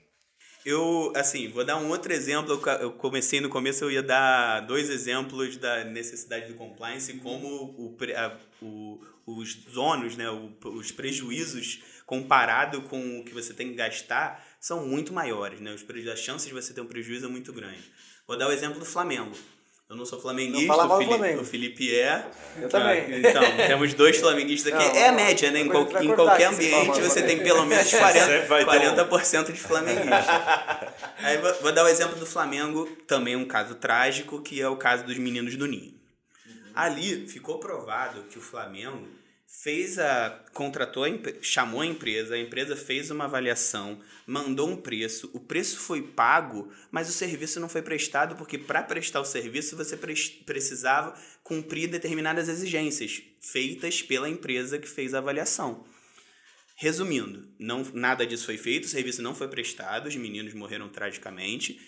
[0.65, 2.61] Eu, assim, vou dar um outro exemplo.
[2.79, 7.47] Eu comecei no começo, eu ia dar dois exemplos da necessidade do compliance e como
[7.47, 13.69] o, a- o- os ônus, né, o- os prejuízos comparado com o que você tem
[13.69, 15.73] que gastar são muito maiores, né?
[15.73, 17.81] Os preju- a chance de você ter um prejuízo é muito grande.
[18.27, 19.31] Vou dar o exemplo do Flamengo.
[19.91, 21.41] Eu não sou flamenguista, Não o, Felipe, Flamengo.
[21.41, 22.25] o Felipe é.
[22.61, 23.01] Eu também.
[23.01, 24.85] Ah, Então, temos dois flamenguistas aqui.
[24.85, 25.59] Não, é a média, né?
[25.59, 28.89] Em, qual- em qualquer você ambiente do você tem pelo menos Sempre 40%, vai ter
[28.89, 29.05] um.
[29.05, 30.93] 40 de flamenguista.
[31.19, 34.77] Aí vou, vou dar o exemplo do Flamengo, também um caso trágico, que é o
[34.77, 35.93] caso dos meninos do Ninho.
[36.73, 39.05] Ali ficou provado que o Flamengo
[39.59, 41.07] fez a contratou a,
[41.41, 46.71] chamou a empresa, a empresa fez uma avaliação, mandou um preço, o preço foi pago,
[46.89, 49.97] mas o serviço não foi prestado porque para prestar o serviço você
[50.45, 55.85] precisava cumprir determinadas exigências feitas pela empresa que fez a avaliação.
[56.75, 61.79] Resumindo, não, nada disso foi feito, o serviço não foi prestado, os meninos morreram tragicamente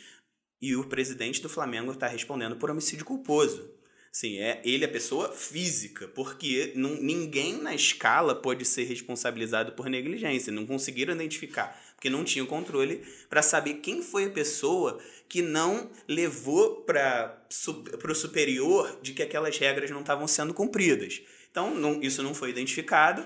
[0.62, 3.83] e o presidente do Flamengo está respondendo por homicídio culposo.
[4.16, 9.90] Sim, é ele a pessoa física, porque não, ninguém na escala pode ser responsabilizado por
[9.90, 10.54] negligência.
[10.54, 15.90] Não conseguiram identificar, porque não tinham controle para saber quem foi a pessoa que não
[16.08, 17.44] levou para
[18.08, 21.20] o superior de que aquelas regras não estavam sendo cumpridas.
[21.50, 23.26] Então, não- isso não foi identificado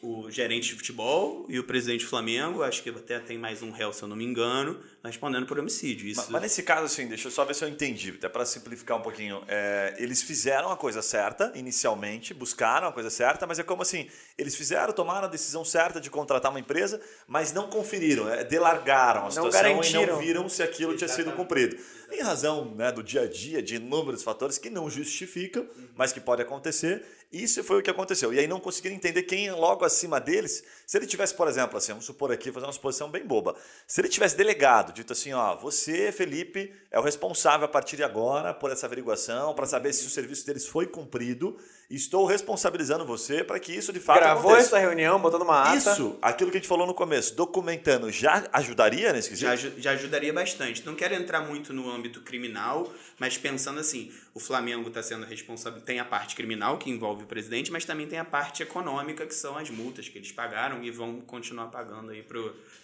[0.00, 3.72] o gerente de futebol e o presidente do Flamengo, acho que até tem mais um
[3.72, 6.06] réu, se eu não me engano, respondendo por homicídio.
[6.06, 8.44] Isso, Mas, mas nesse caso, assim, deixa eu só ver se eu entendi, até para
[8.46, 9.42] simplificar um pouquinho.
[9.48, 14.08] É, eles fizeram a coisa certa inicialmente, buscaram a coisa certa, mas é como assim:
[14.36, 19.22] eles fizeram, tomaram a decisão certa de contratar uma empresa, mas não conferiram, é, delargaram
[19.22, 20.18] a Não situação e não garantiram.
[20.18, 21.76] viram se aquilo tinha sido cumprido.
[22.10, 26.20] Em razão né, do dia a dia, de inúmeros fatores que não justificam, mas que
[26.20, 27.04] pode acontecer.
[27.30, 28.32] Isso foi o que aconteceu.
[28.32, 30.62] E aí não conseguiram entender quem é logo acima deles.
[30.86, 33.54] Se ele tivesse, por exemplo, assim, vamos supor aqui, fazer uma suposição bem boba.
[33.86, 38.02] Se ele tivesse delegado, dito assim, ó, você, Felipe, é o responsável a partir de
[38.04, 41.58] agora por essa averiguação, para saber se o serviço deles foi cumprido.
[41.90, 44.76] e Estou responsabilizando você para que isso de fato Gravou aconteça.
[44.76, 45.76] essa reunião, botou numa ata.
[45.92, 49.56] Isso, aquilo que a gente falou no começo, documentando, já ajudaria nesse quesito?
[49.56, 50.86] já, já ajudaria bastante.
[50.86, 55.80] Não quero entrar muito no âmbito criminal, mas pensando assim, o Flamengo está sendo responsável,
[55.82, 59.34] tem a parte criminal que envolve o presidente, mas também tem a parte econômica, que
[59.34, 62.24] são as multas que eles pagaram e vão continuar pagando aí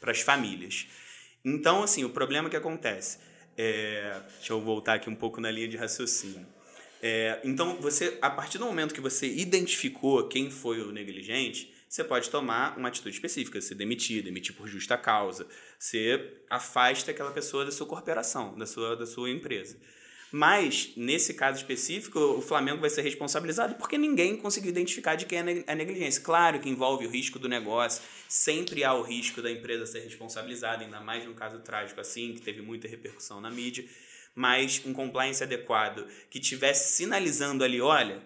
[0.00, 0.86] para as famílias.
[1.44, 3.18] Então, assim, o problema que acontece,
[3.56, 6.46] é, deixa eu voltar aqui um pouco na linha de raciocínio.
[7.02, 12.02] É, então, você, a partir do momento que você identificou quem foi o negligente, você
[12.02, 15.46] pode tomar uma atitude específica, se demitir, demitir por justa causa.
[15.78, 19.76] Você afasta aquela pessoa da sua corporação, da sua, da sua empresa.
[20.36, 25.38] Mas, nesse caso específico, o Flamengo vai ser responsabilizado porque ninguém conseguiu identificar de quem
[25.38, 26.20] é a a negligência.
[26.20, 30.82] Claro que envolve o risco do negócio, sempre há o risco da empresa ser responsabilizada,
[30.82, 33.84] ainda mais num caso trágico assim, que teve muita repercussão na mídia.
[34.34, 38.20] Mas um compliance adequado que tivesse sinalizando ali, olha,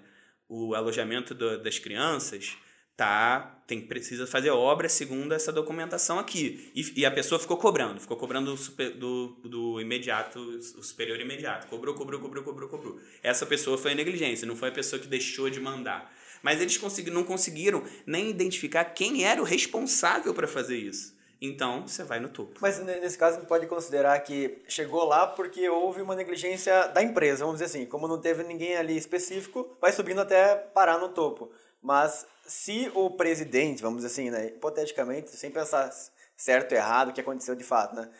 [0.48, 2.56] o alojamento do, das crianças
[2.99, 8.01] tá tem precisa fazer obra segundo essa documentação aqui e, e a pessoa ficou cobrando
[8.01, 13.46] ficou cobrando super, do, do imediato o superior imediato cobrou cobrou cobrou cobrou cobrou essa
[13.46, 17.11] pessoa foi a negligência não foi a pessoa que deixou de mandar mas eles consegui,
[17.11, 22.28] não conseguiram nem identificar quem era o responsável para fazer isso então você vai no
[22.28, 22.59] topo.
[22.61, 27.61] Mas nesse caso pode considerar que chegou lá porque houve uma negligência da empresa, vamos
[27.61, 27.86] dizer assim.
[27.86, 31.53] Como não teve ninguém ali específico, vai subindo até parar no topo.
[31.80, 35.90] Mas se o presidente, vamos dizer assim, né, hipoteticamente, sem pensar
[36.36, 38.11] certo ou errado, o que aconteceu de fato, né,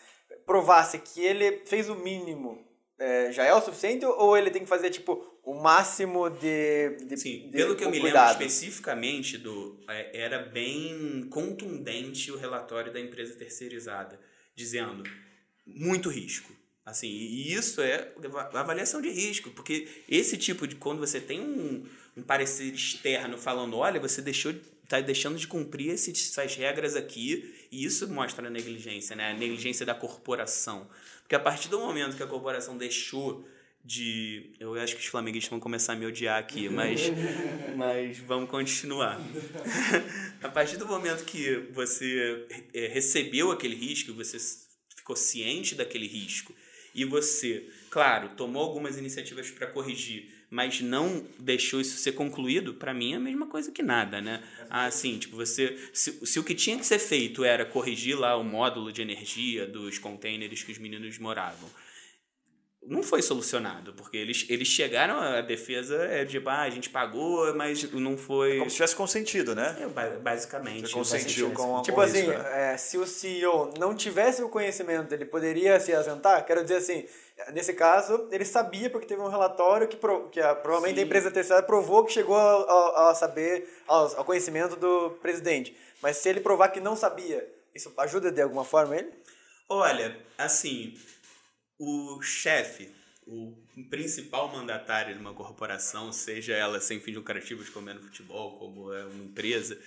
[0.47, 2.65] provasse que ele fez o mínimo,
[2.99, 7.17] é, já é o suficiente ou ele tem que fazer tipo o máximo de, de
[7.17, 8.33] Sim, de, pelo que eu me cuidado?
[8.33, 14.21] lembro especificamente do é, era bem contundente o relatório da empresa terceirizada,
[14.55, 15.05] dizendo
[15.65, 16.53] muito risco.
[16.89, 18.13] Assim, e isso é
[18.55, 21.85] avaliação de risco, porque esse tipo de quando você tem um,
[22.17, 27.55] um parecer externo falando, olha, você deixou está deixando de cumprir esses, essas regras aqui,
[27.71, 29.33] e isso mostra a negligência, né?
[29.33, 30.89] A negligência da corporação.
[31.21, 33.47] Porque a partir do momento que a corporação deixou
[33.85, 34.55] de.
[34.59, 37.03] Eu acho que os flamenguistas vão começar a me odiar aqui, mas,
[37.77, 39.21] mas vamos continuar.
[40.43, 44.39] a partir do momento que você é, recebeu aquele risco, você
[44.97, 46.55] ficou ciente daquele risco,
[46.95, 52.95] e você, claro, tomou algumas iniciativas para corrigir, mas não deixou isso ser concluído, para
[52.95, 54.43] mim é a mesma coisa que nada, né?
[54.71, 55.79] Assim, tipo, você.
[55.93, 59.67] Se, se o que tinha que ser feito era corrigir lá o módulo de energia
[59.67, 61.69] dos containers que os meninos moravam
[62.83, 67.55] não foi solucionado, porque eles, eles chegaram, a defesa é de, ah, a gente pagou,
[67.55, 68.59] mas não foi...
[68.59, 69.77] Como se tivesse consentido, né?
[69.81, 70.83] É, basicamente.
[70.83, 72.73] Você consentiu com, Tipo com assim, né?
[72.73, 76.47] é, se o CEO não tivesse o conhecimento, ele poderia se ausentar?
[76.47, 77.05] Quero dizer assim,
[77.53, 81.03] nesse caso, ele sabia porque teve um relatório que, pro, que a, provavelmente Sim.
[81.03, 85.77] a empresa terceira provou que chegou a, a saber, ao, ao conhecimento do presidente.
[86.01, 89.13] Mas se ele provar que não sabia, isso ajuda de alguma forma ele?
[89.69, 90.95] Olha, assim,
[91.79, 92.91] o chefe,
[93.27, 93.55] o
[93.91, 98.93] principal mandatário de uma corporação, seja ela sem fins lucrativos, como é no futebol, como
[98.93, 99.79] é uma empresa,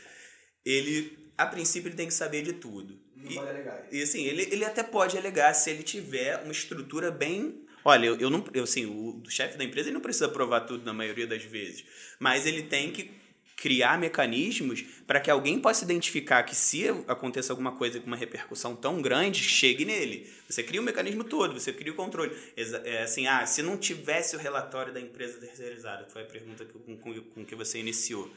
[0.66, 3.00] ele, a princípio, ele tem que saber de tudo.
[3.16, 7.12] Não pode alegar E assim, ele, ele até pode alegar se ele tiver uma estrutura
[7.12, 7.66] bem.
[7.84, 8.44] Olha, eu, eu não.
[8.54, 11.44] Eu, assim, o, o chefe da empresa ele não precisa provar tudo na maioria das
[11.44, 11.84] vezes.
[12.20, 13.20] Mas ele tem que
[13.62, 18.76] criar mecanismos para que alguém possa identificar que se aconteça alguma coisa com uma repercussão
[18.76, 20.28] tão grande, chegue nele.
[20.49, 22.36] Você cria o mecanismo todo, você cria o controle.
[22.57, 26.66] É assim, ah, se não tivesse o relatório da empresa terceirizada, que foi a pergunta
[26.66, 28.34] com, com, com que você iniciou.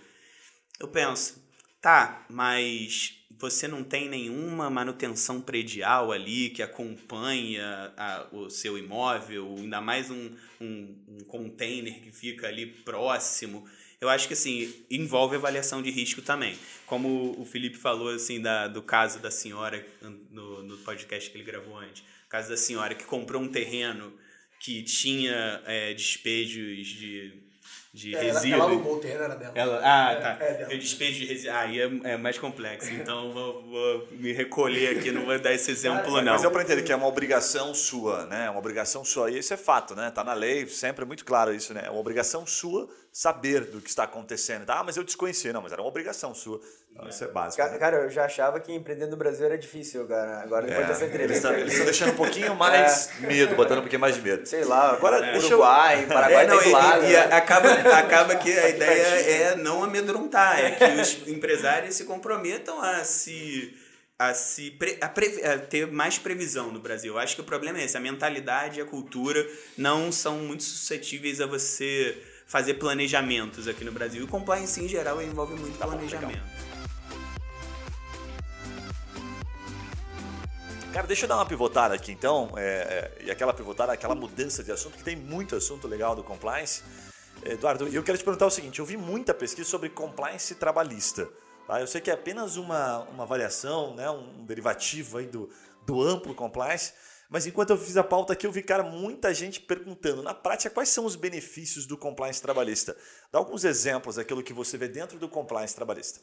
[0.79, 1.43] Eu penso,
[1.81, 9.55] tá, mas você não tem nenhuma manutenção predial ali que acompanha a- o seu imóvel,
[9.57, 13.67] ainda mais um, um, um container que fica ali próximo.
[14.01, 16.59] Eu acho que assim, envolve avaliação de risco também.
[16.87, 19.85] Como o Felipe falou assim da, do caso da senhora
[20.31, 22.03] no, no podcast que ele gravou antes.
[22.27, 24.13] O caso da senhora que comprou um terreno
[24.61, 27.33] que tinha é, despejos de,
[27.93, 28.55] de É, ela, resíduo.
[28.55, 29.53] ela alugou o terreno, era dela.
[29.55, 30.45] Ela, ah, É, tá.
[30.45, 30.67] é.
[30.71, 31.55] Eu despejo de resíduo.
[31.55, 32.91] Aí é, é mais complexo.
[32.93, 36.33] Então vou, vou me recolher aqui, não vou dar esse exemplo, não.
[36.33, 38.47] Mas deu pra entender que é uma obrigação sua, né?
[38.47, 39.31] É uma obrigação sua.
[39.31, 40.11] E isso é fato, né?
[40.11, 41.83] Tá na lei, sempre é muito claro isso, né?
[41.85, 44.69] É uma obrigação sua saber do que está acontecendo.
[44.69, 45.53] Ah, mas eu desconhecia.
[45.53, 46.61] Não, mas era uma obrigação sua.
[46.93, 47.63] Então, isso é básico.
[47.63, 47.79] Ca- né?
[47.79, 50.41] Cara, eu já achava que empreender no Brasil era difícil, cara.
[50.43, 51.53] Agora, depois dessa É, eles entrevista.
[51.53, 54.45] eles estão deixando um pouquinho mais medo, botando um pouquinho mais de medo.
[54.47, 57.05] Sei lá, Agora, agora deixa Uruguai, Paraguai É, não, tá e, lado.
[57.05, 57.19] e né?
[57.37, 59.03] acaba, acaba que a ideia
[59.53, 63.77] é não amedrontar, é que os empresários se comprometam a se
[64.19, 67.15] a se pre- a previ- a ter mais previsão no Brasil.
[67.15, 69.45] Eu acho que o problema é esse, a mentalidade e a cultura
[69.79, 72.17] não são muito suscetíveis a você
[72.47, 74.23] fazer planejamentos aqui no Brasil.
[74.23, 76.43] E o compliance em geral envolve muito planejamento.
[80.93, 82.63] Cara, deixa eu dar uma pivotada aqui então, é,
[83.19, 86.83] é, e aquela pivotada, aquela mudança de assunto, que tem muito assunto legal do compliance.
[87.45, 91.29] Eduardo, eu quero te perguntar o seguinte: eu vi muita pesquisa sobre compliance trabalhista.
[91.67, 91.81] Tá?
[91.81, 95.51] Eu sei que é apenas uma, uma variação, né, um derivativo aí do,
[95.85, 96.93] do amplo compliance,
[97.29, 100.71] mas enquanto eu fiz a pauta aqui, eu vi, cara, muita gente perguntando, na prática,
[100.71, 102.97] quais são os benefícios do compliance trabalhista?
[103.33, 106.21] Dá alguns exemplos daquilo que você vê dentro do compliance trabalhista.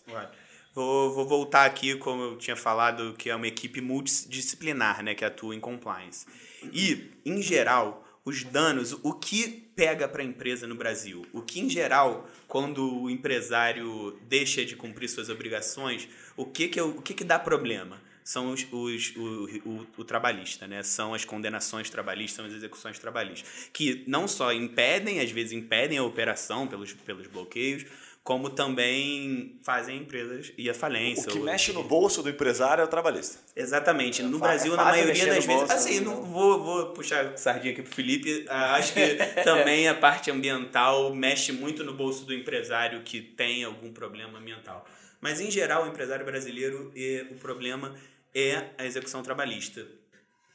[0.74, 5.26] Vou, vou voltar aqui, como eu tinha falado, que é uma equipe multidisciplinar, né, que
[5.26, 6.26] atua em compliance.
[6.72, 11.26] E, em geral, os danos, o que pega para a empresa no Brasil?
[11.34, 16.80] O que, em geral, quando o empresário deixa de cumprir suas obrigações, o que que,
[16.80, 18.00] é o que, que dá problema?
[18.24, 20.84] São os, os o, o, o, trabalhista, né?
[20.84, 25.98] São as condenações trabalhistas, são as execuções trabalhistas, que não só impedem, às vezes impedem
[25.98, 27.86] a operação pelos, pelos bloqueios,
[28.24, 31.28] como também fazem empresas ir à falência.
[31.28, 33.40] O que mexe no bolso do empresário é o trabalhista.
[33.56, 34.22] Exatamente.
[34.22, 35.48] No é Brasil, é na maioria das vezes.
[35.48, 36.06] Bolso, assim, né?
[36.06, 38.46] não vou, vou puxar sardinha aqui pro Felipe.
[38.48, 43.64] Ah, acho que também a parte ambiental mexe muito no bolso do empresário que tem
[43.64, 44.86] algum problema ambiental.
[45.22, 46.92] Mas, em geral, o empresário brasileiro,
[47.30, 47.96] o problema
[48.34, 49.86] é a execução trabalhista.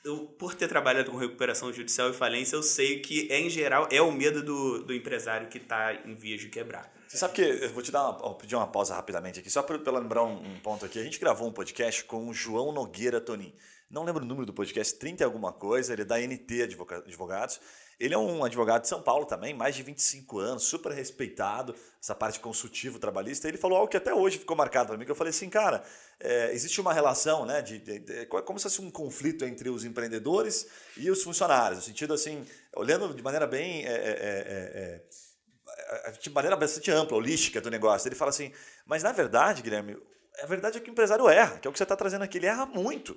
[0.04, 4.00] Eu, por ter trabalhado com recuperação judicial e falência, eu sei que, em geral, é
[4.02, 6.92] o medo do, do empresário que está em vias de quebrar.
[7.08, 9.76] Você sabe que eu vou te dar uma, pedir uma pausa rapidamente aqui, só para
[9.98, 10.98] lembrar um, um, ponto aqui.
[10.98, 13.54] A gente gravou um podcast com o João Nogueira Tonin.
[13.88, 17.60] Não lembro o número do podcast, 30 e alguma coisa, ele é da NT Advogados.
[17.98, 22.14] Ele é um advogado de São Paulo também, mais de 25 anos, super respeitado, essa
[22.14, 23.48] parte consultivo trabalhista.
[23.48, 25.82] Ele falou algo que até hoje ficou marcado para mim, que eu falei assim, cara,
[26.20, 29.70] é, existe uma relação, né, de, de, de, é como se fosse um conflito entre
[29.70, 30.66] os empreendedores
[30.96, 33.86] e os funcionários, no sentido assim, olhando de maneira bem...
[33.86, 35.26] É, é, é, é
[36.20, 38.08] de maneira bastante ampla, holística do negócio.
[38.08, 38.52] Ele fala assim,
[38.84, 39.96] mas na verdade, Guilherme,
[40.42, 42.38] a verdade é que o empresário erra, que é o que você está trazendo aqui.
[42.38, 43.16] Ele erra muito.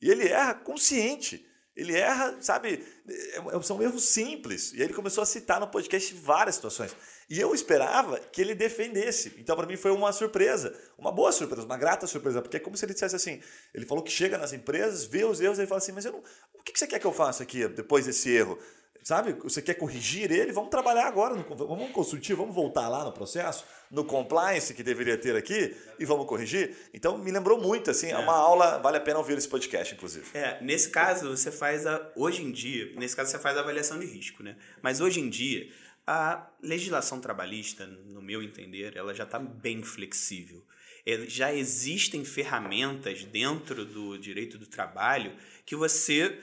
[0.00, 1.46] E ele erra consciente.
[1.76, 4.72] Ele erra, sabe, é, é, são erros simples.
[4.72, 6.94] E ele começou a citar no podcast várias situações.
[7.28, 9.34] E eu esperava que ele defendesse.
[9.38, 10.78] Então, para mim, foi uma surpresa.
[10.96, 12.40] Uma boa surpresa, uma grata surpresa.
[12.40, 13.40] Porque é como se ele dissesse assim:
[13.74, 16.22] ele falou que chega nas empresas, vê os erros e fala assim, mas eu não,
[16.52, 18.58] o que você quer que eu faça aqui depois desse erro?
[19.04, 19.34] Sabe?
[19.44, 20.50] Você quer corrigir ele?
[20.50, 25.16] Vamos trabalhar agora, no, vamos consultir, vamos voltar lá no processo, no compliance que deveria
[25.18, 26.74] ter aqui e vamos corrigir.
[26.92, 30.26] Então me lembrou muito, assim, é uma aula, vale a pena ouvir esse podcast, inclusive.
[30.32, 33.98] É, nesse caso você faz a, hoje em dia, nesse caso você faz a avaliação
[33.98, 34.56] de risco, né?
[34.82, 35.68] Mas hoje em dia
[36.06, 40.62] a legislação trabalhista, no meu entender, ela já está bem flexível.
[41.06, 45.34] É, já existem ferramentas dentro do direito do trabalho
[45.66, 46.38] que você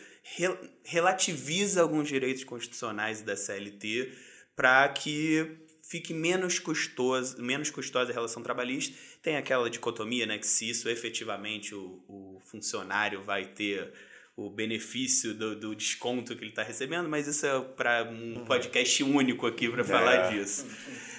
[0.83, 4.11] relativiza alguns direitos constitucionais da CLT
[4.55, 8.95] para que fique menos custoso, menos custosa a relação trabalhista.
[9.21, 13.91] Tem aquela dicotomia, né, que se isso efetivamente o, o funcionário vai ter
[14.35, 18.45] o benefício do, do desconto que ele está recebendo, mas isso é para um uhum.
[18.45, 19.83] podcast único aqui para é.
[19.83, 20.65] falar disso.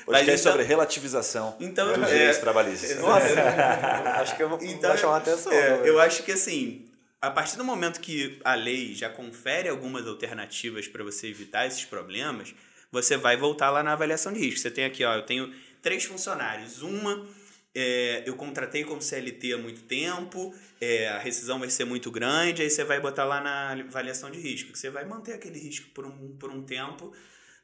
[0.07, 2.99] Podcast então, sobre relativização então, dos é, direitos trabalhistas.
[2.99, 3.27] Nossa,
[4.21, 5.53] acho que eu vou, então, chamar a atenção.
[5.53, 6.85] É, eu acho que assim,
[7.23, 11.85] a partir do momento que a lei já confere algumas alternativas para você evitar esses
[11.85, 12.53] problemas,
[12.91, 14.59] você vai voltar lá na avaliação de risco.
[14.59, 16.83] Você tem aqui, ó, eu tenho três funcionários.
[16.83, 17.25] Uma,
[17.73, 22.61] é, eu contratei como CLT há muito tempo, é, a rescisão vai ser muito grande,
[22.61, 25.91] aí você vai botar lá na avaliação de risco, que você vai manter aquele risco
[25.91, 27.15] por um, por um tempo,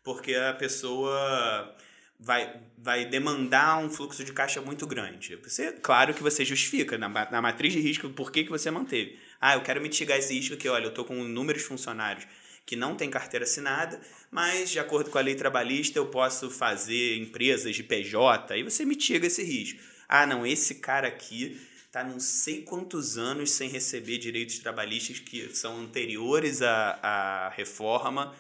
[0.05, 1.77] porque a pessoa
[2.19, 5.37] vai, vai demandar um fluxo de caixa muito grande.
[5.37, 9.19] Você, claro que você justifica na, na matriz de risco por que, que você manteve.
[9.41, 12.27] Ah, eu quero mitigar esse risco aqui, olha, eu estou com inúmeros funcionários
[12.67, 13.99] que não têm carteira assinada,
[14.31, 18.85] mas de acordo com a lei trabalhista eu posso fazer empresas de PJ, aí você
[18.85, 19.81] mitiga esse risco.
[20.07, 25.49] Ah, não, esse cara aqui está não sei quantos anos sem receber direitos trabalhistas que
[25.57, 28.35] são anteriores à, à reforma,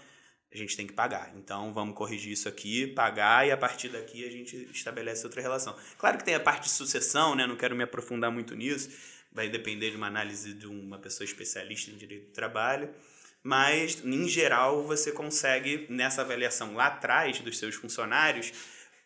[0.52, 1.32] a gente tem que pagar.
[1.36, 5.74] Então vamos corrigir isso aqui, pagar e a partir daqui a gente estabelece outra relação.
[5.96, 7.46] Claro que tem a parte de sucessão, né?
[7.46, 8.90] Não quero me aprofundar muito nisso,
[9.38, 12.92] vai depender de uma análise de uma pessoa especialista em direito do trabalho,
[13.40, 18.52] mas em geral você consegue nessa avaliação lá atrás dos seus funcionários,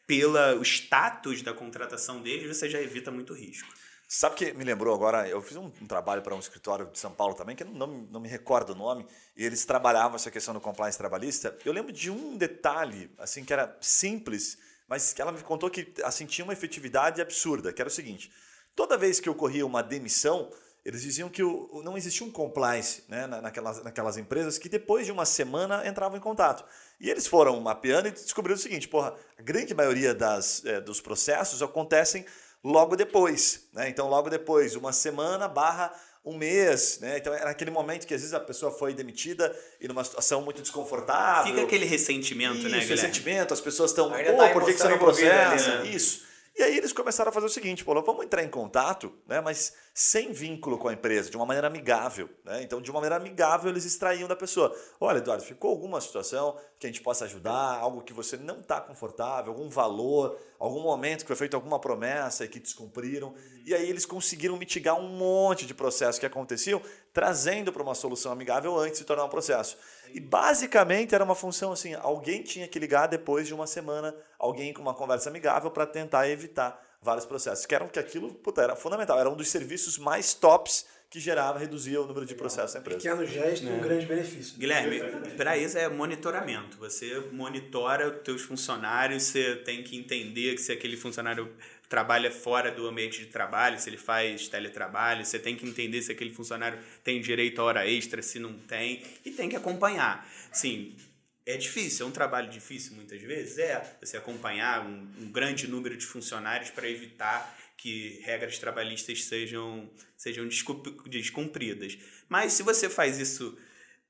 [0.07, 3.69] pelo status da contratação deles, você já evita muito risco.
[4.09, 5.29] Sabe que me lembrou agora?
[5.29, 8.19] Eu fiz um, um trabalho para um escritório de São Paulo também, que não, não,
[8.21, 9.07] me recordo o nome,
[9.37, 11.55] e eles trabalhavam essa questão do compliance trabalhista.
[11.63, 14.57] Eu lembro de um detalhe, assim, que era simples,
[14.89, 18.33] mas que ela me contou que assim, tinha uma efetividade absurda, que era o seguinte:
[18.75, 20.51] toda vez que ocorria uma demissão,
[20.85, 25.13] eles diziam que o, não existia um compliance né, naquelas, naquelas empresas que depois de
[25.13, 26.65] uma semana entravam em contato.
[27.01, 31.01] E eles foram mapeando e descobriram o seguinte: porra, a grande maioria das, é, dos
[31.01, 32.25] processos acontecem
[32.65, 33.69] logo depois.
[33.73, 33.89] Né?
[33.89, 35.95] Então, logo depois, uma semana barra
[36.25, 37.19] um mês, né?
[37.19, 40.63] Então era aquele momento que às vezes a pessoa foi demitida e numa situação muito
[40.63, 41.53] desconfortável.
[41.53, 44.79] Fica aquele ressentimento, Isso, né, Isso, ressentimento, as pessoas estão, pô, tá por que, que
[44.79, 45.73] você não processa?
[45.73, 45.97] Ali, né?
[45.97, 46.25] Isso.
[46.55, 49.41] E aí eles começaram a fazer o seguinte, pô, vamos entrar em contato, né?
[49.41, 52.29] Mas sem vínculo com a empresa, de uma maneira amigável.
[52.45, 52.63] Né?
[52.63, 54.75] Então, de uma maneira amigável, eles extraíam da pessoa.
[55.01, 58.81] Olha, Eduardo, ficou alguma situação que a gente possa ajudar, algo que você não está
[58.81, 63.35] confortável, algum valor, algum momento que foi feita alguma promessa e que descumpriram.
[63.65, 66.81] E aí eles conseguiram mitigar um monte de processos que aconteciam,
[67.13, 69.77] trazendo para uma solução amigável antes de tornar um processo.
[70.13, 74.73] E basicamente era uma função assim: alguém tinha que ligar depois de uma semana, alguém
[74.73, 77.67] com uma conversa amigável para tentar evitar vários processos.
[77.67, 81.59] Que eram que aquilo puta, era fundamental, era um dos serviços mais tops que gerava,
[81.59, 82.97] reduzia o número de processos da empresa.
[82.99, 84.59] Pequeno gesto, um grande benefício.
[84.59, 84.99] Guilherme,
[85.37, 86.79] para isso é monitoramento.
[86.79, 91.53] Você monitora os teus funcionários, você tem que entender que se aquele funcionário
[91.93, 96.11] trabalha fora do ambiente de trabalho, se ele faz teletrabalho, você tem que entender se
[96.11, 100.27] aquele funcionário tem direito a hora extra, se não tem, e tem que acompanhar.
[100.51, 100.97] Sim,
[101.45, 105.95] é difícil, é um trabalho difícil muitas vezes, é você acompanhar um, um grande número
[105.95, 111.99] de funcionários para evitar que regras trabalhistas sejam, sejam descumpridas.
[112.27, 113.59] Mas se você faz isso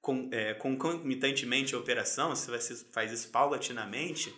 [0.01, 4.33] com, é, concomitantemente à operação, se você faz isso paulatinamente,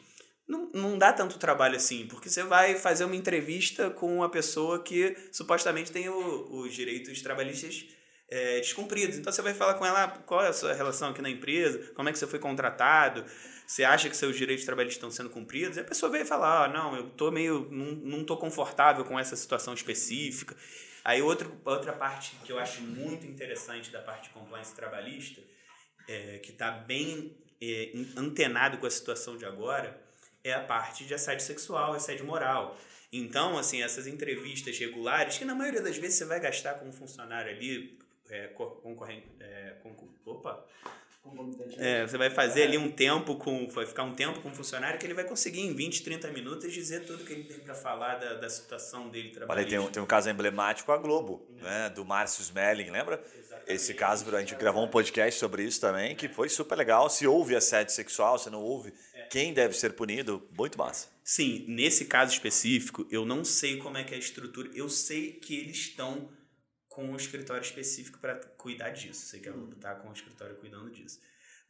[0.75, 5.16] não, dá tanto trabalho assim, porque você vai fazer uma entrevista com uma pessoa que
[5.33, 7.87] supostamente tem o, os direitos trabalhistas
[8.29, 9.16] é, descumpridos.
[9.16, 11.93] Então você vai falar com ela ah, qual é a sua relação aqui na empresa,
[11.95, 13.25] como é que você foi contratado,
[13.66, 16.68] você acha que seus direitos trabalhistas estão sendo cumpridos, e a pessoa vai falar, ah,
[16.68, 20.57] não, eu tô meio, não, não tô confortável com essa situação específica.
[21.05, 25.41] Aí outro, outra parte que eu acho muito interessante da parte de compliance trabalhista,
[26.09, 30.03] é, que está bem é, antenado com a situação de agora,
[30.45, 32.76] é a parte de assédio sexual, assédio moral.
[33.11, 36.92] Então, assim, essas entrevistas regulares, que na maioria das vezes você vai gastar com um
[36.92, 39.76] funcionário ali, é, concorrente, é,
[40.26, 40.64] opa,
[41.78, 43.66] é, você vai fazer ali um tempo com.
[43.68, 46.70] Vai ficar um tempo com um funcionário que ele vai conseguir em 20, 30 minutos
[46.70, 49.68] dizer tudo que ele tem para falar da, da situação dele trabalhando.
[49.68, 51.88] Tem, um, tem um caso emblemático a Globo, né?
[51.88, 53.14] Do Márcio Smelling, lembra?
[53.14, 53.43] Exatamente.
[53.66, 57.08] Esse caso, a gente gravou um podcast sobre isso também, que foi super legal.
[57.08, 59.22] Se houve assédio sexual, se não houve, é.
[59.26, 61.08] quem deve ser punido, muito massa.
[61.22, 64.70] Sim, nesse caso específico, eu não sei como é que é a estrutura.
[64.74, 66.28] Eu sei que eles estão
[66.88, 69.26] com um escritório específico para cuidar disso.
[69.26, 71.18] Sei que a Globo está com o escritório cuidando disso.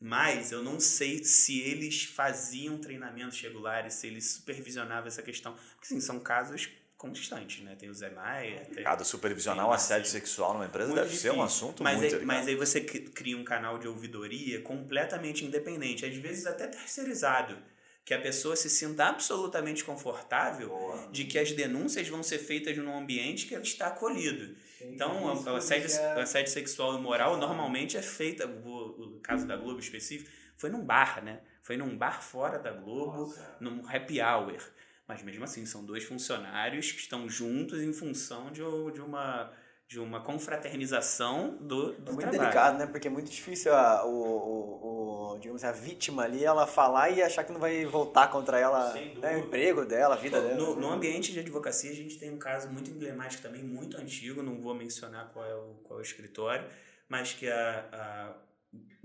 [0.00, 5.54] Mas eu não sei se eles faziam treinamentos regulares, se eles supervisionavam essa questão.
[5.54, 6.68] Porque, sim, são casos
[7.04, 7.76] constantes, né?
[7.78, 8.66] Tem o Zé Maia.
[8.72, 11.32] Tem, Cada supervisionar o assédio sexual numa empresa deve difícil.
[11.32, 15.44] ser um assunto mas muito aí, Mas aí você cria um canal de ouvidoria completamente
[15.44, 17.56] independente, às vezes até terceirizado
[18.04, 21.08] que a pessoa se sinta absolutamente confortável Boa.
[21.10, 24.54] de que as denúncias vão ser feitas num ambiente que ela está acolhido.
[24.78, 26.20] Sim, então, o assédio, é...
[26.20, 30.84] assédio sexual e moral normalmente é feita, o, o caso da Globo específico, foi num
[30.84, 31.40] bar, né?
[31.62, 33.56] Foi num bar fora da Globo, Nossa.
[33.58, 34.58] num happy hour.
[35.06, 39.52] Mas mesmo assim, são dois funcionários que estão juntos em função de, de uma
[39.86, 42.40] de uma confraternização do, do é muito trabalho.
[42.40, 42.86] delicado, né?
[42.86, 47.22] Porque é muito difícil a, o, o, o, digamos a vítima ali, ela falar e
[47.22, 50.54] achar que não vai voltar contra ela né, o emprego dela, a vida dela.
[50.56, 54.42] No, no, ambiente de advocacia, a gente tem um caso muito emblemático também, muito antigo,
[54.42, 56.66] não vou mencionar qual é o, qual é o escritório,
[57.08, 58.36] mas que a, a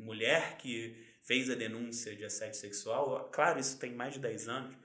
[0.02, 4.76] mulher que fez a denúncia de assédio sexual, claro, isso tem mais de 10 anos,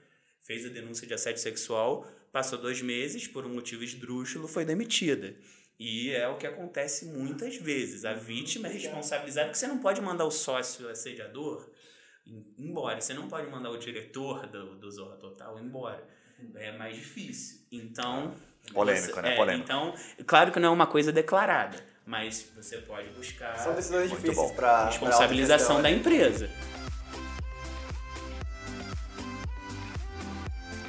[0.45, 5.35] fez a denúncia de assédio sexual, passou dois meses, por um motivo esdrúxulo, foi demitida.
[5.79, 8.05] E é o que acontece muitas vezes.
[8.05, 11.69] A vítima é responsabilizada porque você não pode mandar o sócio assediador
[12.57, 13.01] embora.
[13.01, 16.07] Você não pode mandar o diretor do, do Zorra Total embora.
[16.55, 17.59] É mais difícil.
[17.71, 18.33] Então.
[18.73, 19.33] Polêmico, você, né?
[19.33, 19.63] É, Polêmico.
[19.63, 19.93] Então,
[20.25, 23.55] claro que não é uma coisa declarada, mas você pode buscar.
[23.57, 24.85] São decisões difíceis para.
[24.87, 26.49] Responsabilização da empresa.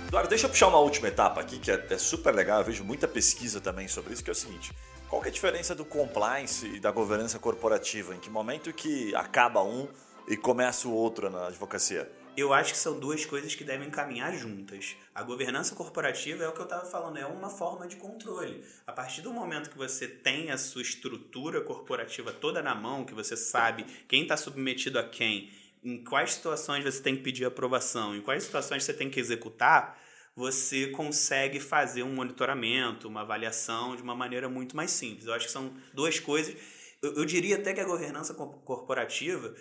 [0.07, 2.85] Eduardo, deixa eu puxar uma última etapa aqui, que é, é, super legal, eu vejo
[2.85, 4.73] muita pesquisa também sobre isso, que é o seguinte.
[5.09, 8.15] Qual é a diferença do compliance e da governança corporativa?
[8.15, 9.89] Em que momento que acaba um
[10.29, 12.09] e começa o outro na advocacia?
[12.37, 14.95] Eu acho que são duas coisas que devem caminhar juntas.
[15.15, 18.63] A governança corporativa é o que eu estava falando, é uma forma de controle.
[18.87, 23.15] A partir do momento que você tem a sua estrutura corporativa toda na mão, que
[23.15, 25.51] você sabe quem está submetido a quem,
[25.87, 29.97] em quais situações você tem que pedir aprovação, em quais situações você tem que executar,
[30.35, 35.27] você consegue fazer um monitoramento, uma avaliação de uma maneira muito mais simples.
[35.27, 36.57] Eu acho que são duas coisas.
[37.01, 39.55] Eu, eu diria até que a governança corporativa,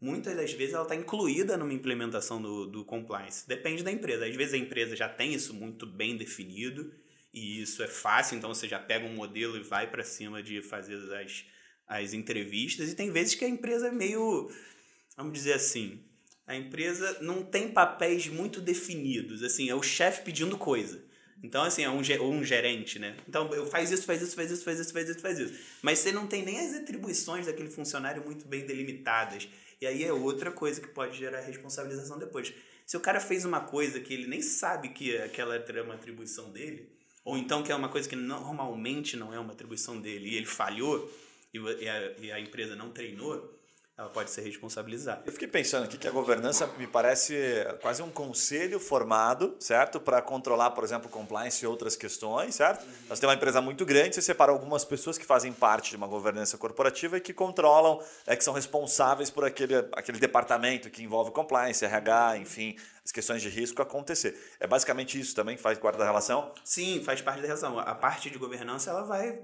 [0.00, 3.46] muitas das vezes, ela está incluída numa implementação do, do compliance.
[3.46, 4.24] Depende da empresa.
[4.24, 6.94] Às vezes a empresa já tem isso muito bem definido
[7.34, 10.62] e isso é fácil, então você já pega um modelo e vai para cima de
[10.62, 11.44] fazer as,
[11.88, 12.92] as entrevistas.
[12.92, 14.48] E tem vezes que a empresa é meio,
[15.16, 16.00] vamos dizer assim,
[16.46, 19.42] a empresa não tem papéis muito definidos.
[19.42, 21.02] Assim, é o chefe pedindo coisa.
[21.42, 23.16] Então, assim, é um, um gerente, né?
[23.28, 25.54] Então, eu faz isso, faz isso, faz isso, faz isso, faz isso, faz isso.
[25.82, 29.48] Mas você não tem nem as atribuições daquele funcionário muito bem delimitadas.
[29.80, 32.54] E aí é outra coisa que pode gerar responsabilização depois.
[32.86, 36.50] Se o cara fez uma coisa que ele nem sabe que aquela é uma atribuição
[36.52, 36.88] dele,
[37.24, 40.46] ou então que é uma coisa que normalmente não é uma atribuição dele, e ele
[40.46, 41.10] falhou,
[41.52, 43.52] e a, e a empresa não treinou,
[44.02, 45.22] ela pode ser responsabilizada.
[45.24, 47.36] Eu fiquei pensando aqui que a governança me parece
[47.80, 50.00] quase um conselho formado, certo?
[50.00, 52.84] Para controlar, por exemplo, compliance e outras questões, certo?
[52.84, 52.92] Uhum.
[53.08, 56.08] Nós temos uma empresa muito grande, você separa algumas pessoas que fazem parte de uma
[56.08, 61.30] governança corporativa e que controlam, é, que são responsáveis por aquele, aquele departamento que envolve
[61.30, 64.36] compliance, RH, enfim, as questões de risco acontecer.
[64.58, 66.52] É basicamente isso também que faz parte da relação?
[66.64, 67.78] Sim, faz parte da relação.
[67.78, 69.40] A parte de governança ela vai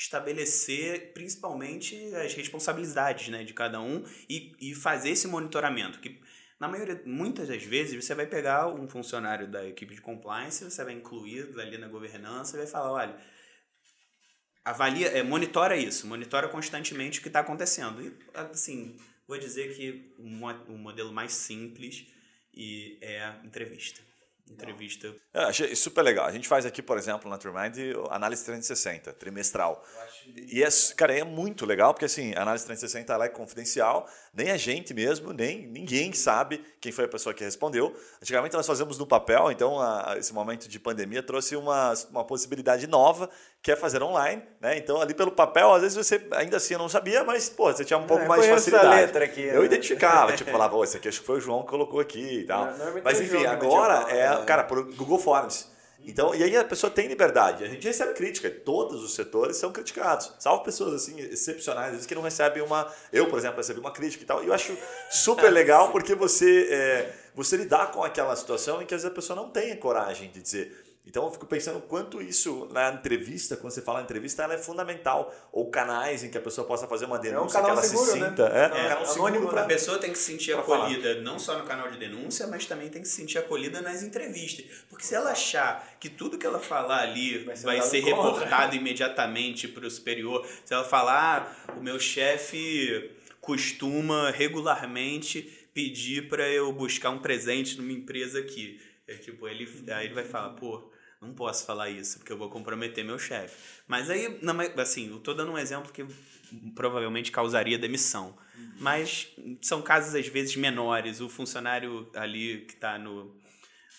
[0.00, 6.00] estabelecer principalmente as responsabilidades né, de cada um e, e fazer esse monitoramento.
[6.00, 6.18] Que
[6.58, 10.82] na maioria, muitas das vezes, você vai pegar um funcionário da equipe de compliance, você
[10.82, 13.16] vai incluir ali na governança e vai falar, olha,
[14.64, 18.00] avalia, é, monitora isso, monitora constantemente o que está acontecendo.
[18.02, 18.98] E, assim,
[19.28, 22.06] vou dizer que o um, um modelo mais simples
[22.54, 24.00] e é a entrevista.
[24.50, 25.14] Entrevista.
[25.32, 26.26] É, achei super legal.
[26.26, 27.76] A gente faz aqui, por exemplo, na Trimind,
[28.10, 29.82] análise 360, trimestral.
[30.36, 34.50] E, é, cara, é muito legal, porque assim, a análise 360 ela é confidencial, nem
[34.50, 37.94] a gente mesmo, nem ninguém sabe quem foi a pessoa que respondeu.
[38.22, 42.86] Antigamente nós fazemos no papel, então a, esse momento de pandemia trouxe uma, uma possibilidade
[42.86, 43.28] nova,
[43.60, 44.76] que é fazer online, né?
[44.78, 47.98] Então ali pelo papel, às vezes você ainda assim não sabia, mas pô, você tinha
[47.98, 48.88] um pouco mais de facilidade.
[48.88, 49.66] letra aqui, eu né?
[49.66, 52.46] identificava, tipo, falava, oh, esse aqui acho que foi o João que colocou aqui e
[52.46, 52.66] tal.
[52.66, 54.44] Não, não é mas enfim, agora é, né?
[54.44, 55.69] cara, por Google Forms.
[56.06, 57.62] Então, e aí a pessoa tem liberdade.
[57.62, 60.32] A gente recebe crítica, todos os setores são criticados.
[60.38, 62.90] Salvo pessoas assim excepcionais, às vezes que não recebem uma.
[63.12, 64.42] Eu, por exemplo, recebi uma crítica e tal.
[64.42, 64.76] E eu acho
[65.10, 69.14] super legal porque você, é, você lidar com aquela situação em que às vezes a
[69.14, 73.56] pessoa não tem a coragem de dizer então eu fico pensando quanto isso na entrevista,
[73.56, 75.34] quando você fala entrevista, ela é fundamental.
[75.50, 78.12] Ou canais em que a pessoa possa fazer uma denúncia, é um que ela seguro,
[78.12, 78.28] se né?
[78.28, 78.48] sinta.
[78.48, 78.58] Né?
[78.58, 79.48] É, é, um canal seguro.
[79.48, 79.62] Pra...
[79.62, 81.22] A pessoa tem que se sentir acolhida falar.
[81.22, 84.66] não só no canal de denúncia, mas também tem que se sentir acolhida nas entrevistas.
[84.88, 88.76] Porque se ela achar que tudo que ela falar ali vai ser, vai ser reportado
[88.76, 96.48] imediatamente para o superior, se ela falar, ah, o meu chefe costuma regularmente pedir para
[96.48, 98.80] eu buscar um presente numa empresa aqui
[99.10, 100.90] é tipo, ele, aí ele vai falar, pô,
[101.20, 103.56] não posso falar isso, porque eu vou comprometer meu chefe.
[103.86, 104.38] Mas aí,
[104.78, 106.06] assim, eu tô dando um exemplo que
[106.74, 108.36] provavelmente causaria demissão.
[108.56, 108.72] Uhum.
[108.78, 109.28] Mas
[109.60, 111.20] são casos, às vezes, menores.
[111.20, 113.36] O funcionário ali que está no,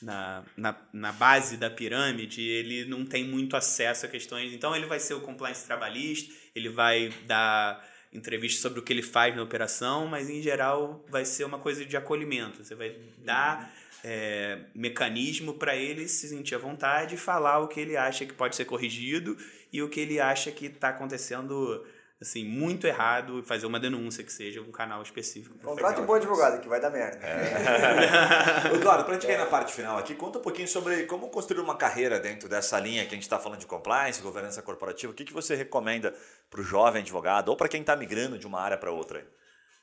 [0.01, 4.51] na, na, na base da pirâmide, ele não tem muito acesso a questões.
[4.53, 9.03] Então, ele vai ser o compliance trabalhista, ele vai dar entrevista sobre o que ele
[9.03, 12.63] faz na operação, mas, em geral, vai ser uma coisa de acolhimento.
[12.63, 13.71] Você vai dar
[14.03, 18.33] é, mecanismo para ele se sentir à vontade e falar o que ele acha que
[18.33, 19.37] pode ser corrigido
[19.71, 21.85] e o que ele acha que está acontecendo
[22.21, 25.57] assim, muito errado e fazer uma denúncia que seja um canal específico.
[25.57, 27.17] Contrate um bom advogado, que vai dar merda.
[27.25, 28.73] É.
[28.75, 31.61] Eduardo, para a gente cair na parte final aqui, conta um pouquinho sobre como construir
[31.61, 35.11] uma carreira dentro dessa linha que a gente está falando de compliance, governança corporativa.
[35.11, 36.13] O que, que você recomenda
[36.49, 39.25] para o jovem advogado ou para quem está migrando de uma área para outra?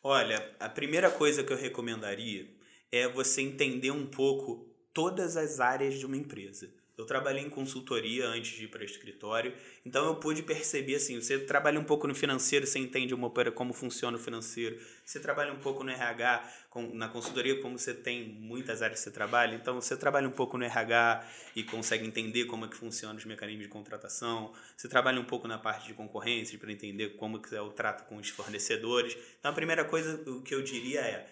[0.01, 2.47] Olha, a primeira coisa que eu recomendaria
[2.91, 6.69] é você entender um pouco todas as áreas de uma empresa.
[6.99, 9.55] Eu trabalhei em consultoria antes de ir para escritório,
[9.87, 13.73] então eu pude perceber assim, você trabalha um pouco no financeiro, você entende uma, como
[13.73, 14.77] funciona o financeiro.
[15.05, 16.53] Você trabalha um pouco no RH,
[16.95, 20.59] na consultoria, como você tem muitas áreas que você trabalha, então você trabalha um pouco
[20.59, 21.25] no RH
[21.55, 24.53] e consegue entender como é que funciona os mecanismos de contratação.
[24.77, 28.17] Você trabalha um pouco na parte de concorrência para entender como é o trato com
[28.17, 29.17] os fornecedores.
[29.39, 31.29] Então a primeira coisa que eu diria é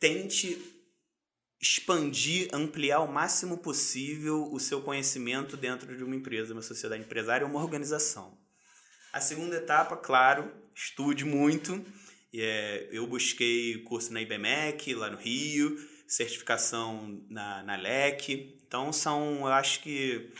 [0.00, 0.83] tente
[1.64, 7.46] expandir, ampliar o máximo possível o seu conhecimento dentro de uma empresa, uma sociedade empresária
[7.46, 8.36] ou uma organização.
[9.10, 11.82] A segunda etapa, claro, estude muito.
[12.34, 18.58] É, eu busquei curso na IBMEC, lá no Rio, certificação na, na LEC.
[18.66, 20.30] Então, são, eu acho que,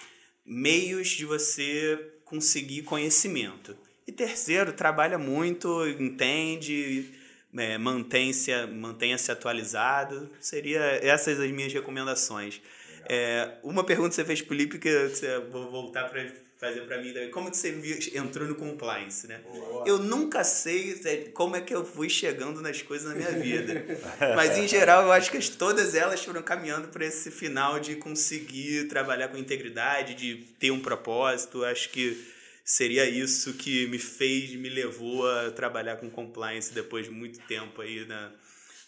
[0.45, 3.75] meios de você conseguir conhecimento.
[4.07, 7.15] E terceiro, trabalha muito, entende,
[7.57, 10.31] é, mantenha-se mantenha -se atualizado.
[10.41, 12.61] Seria essas as minhas recomendações.
[13.09, 16.25] É, uma pergunta que você fez para o Lipe, que eu vou voltar para
[16.59, 17.31] fazer para mim também.
[17.31, 19.41] Como que você viu, entrou no compliance, né?
[19.45, 19.85] Boa.
[19.87, 23.85] Eu nunca sei é, como é que eu fui chegando nas coisas na minha vida.
[24.35, 28.89] Mas, em geral, eu acho que todas elas foram caminhando para esse final de conseguir
[28.89, 31.65] trabalhar com integridade, de ter um propósito.
[31.65, 32.34] Acho que
[32.65, 37.83] seria isso que me fez, me levou a trabalhar com compliance depois de muito tempo
[37.83, 38.33] aí na,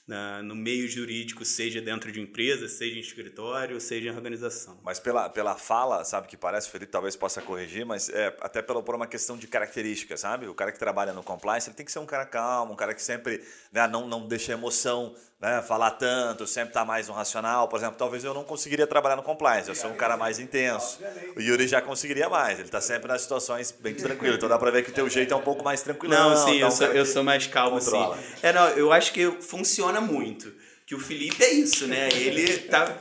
[0.06, 4.80] na, no meio jurídico, seja dentro de empresa, seja em escritório, seja em organização.
[4.82, 8.62] Mas pela, pela fala, sabe, que parece, o Felipe talvez possa corrigir, mas é até
[8.62, 10.46] pela, por uma questão de características, sabe?
[10.46, 12.94] O cara que trabalha no compliance, ele tem que ser um cara calmo, um cara
[12.94, 17.68] que sempre né, não, não deixa emoção né, falar tanto, sempre tá mais no racional.
[17.68, 20.98] Por exemplo, talvez eu não conseguiria trabalhar no compliance, eu sou um cara mais intenso.
[21.36, 24.36] O Yuri já conseguiria mais, ele tá sempre nas situações bem tranquilo.
[24.36, 26.14] Então dá pra ver que o teu jeito é um pouco mais tranquilo.
[26.14, 28.16] Não, sim, eu, sou, eu sou mais calmo, controla.
[28.16, 28.22] sim.
[28.42, 30.52] É, não, eu acho que funciona muito.
[30.86, 32.08] Que o Felipe é isso, né?
[32.12, 32.96] Ele tá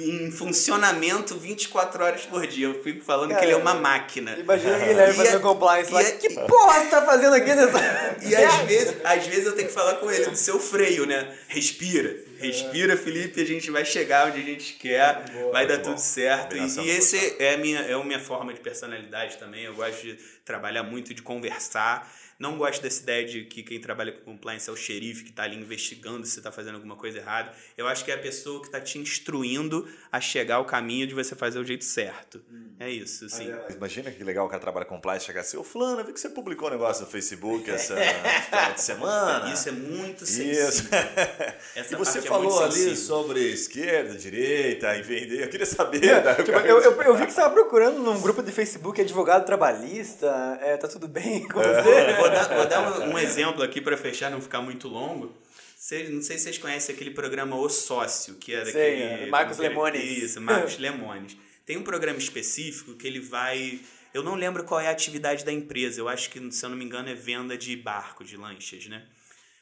[0.00, 2.66] em funcionamento 24 horas por dia.
[2.66, 4.36] Eu fico falando Cara, que ele é uma máquina.
[4.38, 6.02] Imagina que ele fazer o compliance lá.
[6.02, 8.00] É, que porra você tá fazendo aqui nessa.
[8.22, 11.34] E às vezes, às vezes eu tenho que falar com ele do seu freio, né?
[11.48, 12.16] Respira.
[12.38, 16.56] Respira, Felipe, a gente vai chegar onde a gente quer, boa, vai dar tudo certo.
[16.56, 19.64] E, e esse é a, minha, é a minha forma de personalidade também.
[19.64, 22.10] Eu gosto de trabalhar muito, de conversar.
[22.40, 25.42] Não gosto dessa ideia de que quem trabalha com compliance é o xerife que está
[25.42, 27.52] ali investigando se está fazendo alguma coisa errada.
[27.76, 31.14] Eu acho que é a pessoa que está te instruindo a chegar ao caminho de
[31.14, 32.42] você fazer o jeito certo.
[32.50, 32.70] Hum.
[32.80, 33.52] É isso, sim.
[33.76, 36.20] Imagina que legal o cara trabalha com compliance chegar assim, ô Fulano, eu vi que
[36.20, 39.52] você publicou um negócio no Facebook essa final de semana.
[39.52, 40.68] Isso é muito sensível.
[41.76, 41.94] Isso.
[41.94, 45.42] e você é falou é ali sobre esquerda, direita, em vender.
[45.42, 46.04] Eu queria saber.
[46.04, 49.44] É, tipo, eu, eu, eu, vi que você estava procurando num grupo de Facebook advogado
[49.44, 50.58] trabalhista.
[50.62, 51.82] É, tá tudo bem com é.
[51.82, 52.29] você?
[52.30, 55.34] vou dar, vou dar um, um exemplo aqui para fechar, não ficar muito longo.
[55.76, 59.02] Cês, não sei se vocês conhecem aquele programa O Sócio, que é daquele.
[59.02, 60.04] É, Marcos Lemones.
[60.04, 61.36] Isso, Marcos Lemones.
[61.64, 63.80] Tem um programa específico que ele vai.
[64.12, 66.00] Eu não lembro qual é a atividade da empresa.
[66.00, 69.06] Eu acho que, se eu não me engano, é venda de barco, de lanchas, né?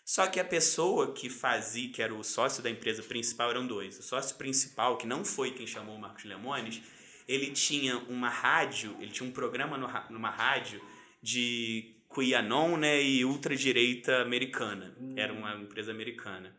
[0.04, 3.98] Só que a pessoa que fazia, que era o sócio da empresa principal, eram dois.
[3.98, 6.80] O sócio principal, que não foi quem chamou o Marcos Lemones,
[7.28, 10.80] ele tinha uma rádio, ele tinha um programa no, numa rádio
[11.22, 14.94] de QAnon né, e ultradireita americana.
[15.00, 15.14] Hum.
[15.16, 16.54] Era uma empresa americana.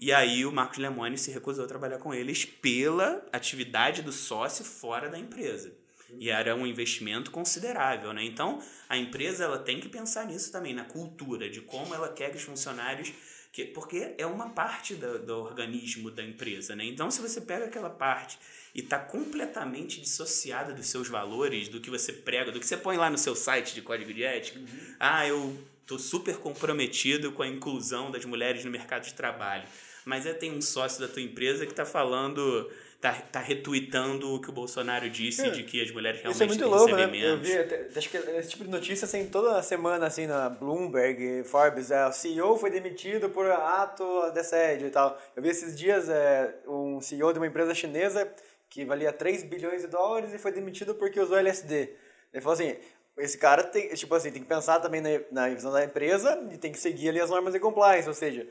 [0.00, 4.64] E aí o Marcos Lemone se recusou a trabalhar com eles pela atividade do sócio
[4.64, 5.72] fora da empresa.
[6.18, 8.22] E era um investimento considerável, né?
[8.22, 12.30] Então, a empresa ela tem que pensar nisso também, na cultura, de como ela quer
[12.30, 13.12] que os funcionários
[13.54, 16.84] que, porque é uma parte do, do organismo da empresa, né?
[16.84, 18.36] Então, se você pega aquela parte
[18.74, 22.96] e está completamente dissociada dos seus valores, do que você prega, do que você põe
[22.96, 24.94] lá no seu site de código de ética, uhum.
[24.98, 29.68] ah, eu estou super comprometido com a inclusão das mulheres no mercado de trabalho.
[30.04, 32.68] Mas é, tem um sócio da tua empresa que está falando
[33.04, 35.50] tá, tá retweetando o que o Bolsonaro disse é.
[35.50, 37.04] de que as mulheres realmente Isso é muito louco, né?
[37.04, 37.52] Eu vi,
[37.94, 42.12] acho que esse tipo de notícia assim, toda semana assim na Bloomberg, Forbes, é, o
[42.12, 45.20] CEO foi demitido por ato de assédio e tal.
[45.36, 48.26] Eu vi esses dias é, um CEO de uma empresa chinesa
[48.70, 51.90] que valia 3 bilhões de dólares e foi demitido porque usou LSD.
[52.32, 52.74] Ele falou assim,
[53.18, 56.56] esse cara tem, tipo assim, tem que pensar também na, na visão da empresa e
[56.56, 58.48] tem que seguir ali as normas de compliance, ou seja,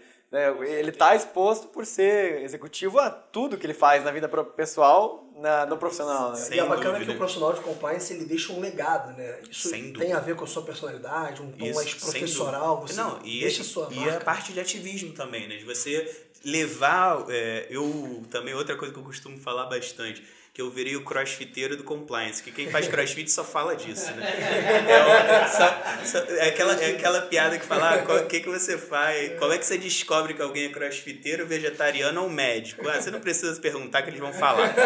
[0.64, 5.66] ele está exposto por ser executivo a tudo que ele faz na vida pessoal, na,
[5.66, 6.32] no profissional.
[6.32, 6.48] Né?
[6.52, 7.06] e é bacana dúvida.
[7.06, 9.40] que o profissional de compliance ele deixa um legado, né?
[9.50, 12.82] Isso tem a ver com a sua personalidade, um tom mais profissional.
[12.82, 15.58] Você Não, e, deixa a sua e a parte de ativismo também, né?
[15.58, 17.26] De você levar.
[17.30, 20.24] É, eu também, outra coisa que eu costumo falar bastante
[20.54, 24.24] que eu virei o crossfiteiro do compliance, que quem faz crossfit só fala disso, né?
[24.84, 25.66] É, só,
[26.06, 29.40] só, é aquela, é aquela piada que fala, ah, o que, que você faz?
[29.40, 32.88] Como é que você descobre que alguém é crossfiteiro, vegetariano ou médico?
[32.88, 34.72] Ah, você não precisa perguntar que eles vão falar.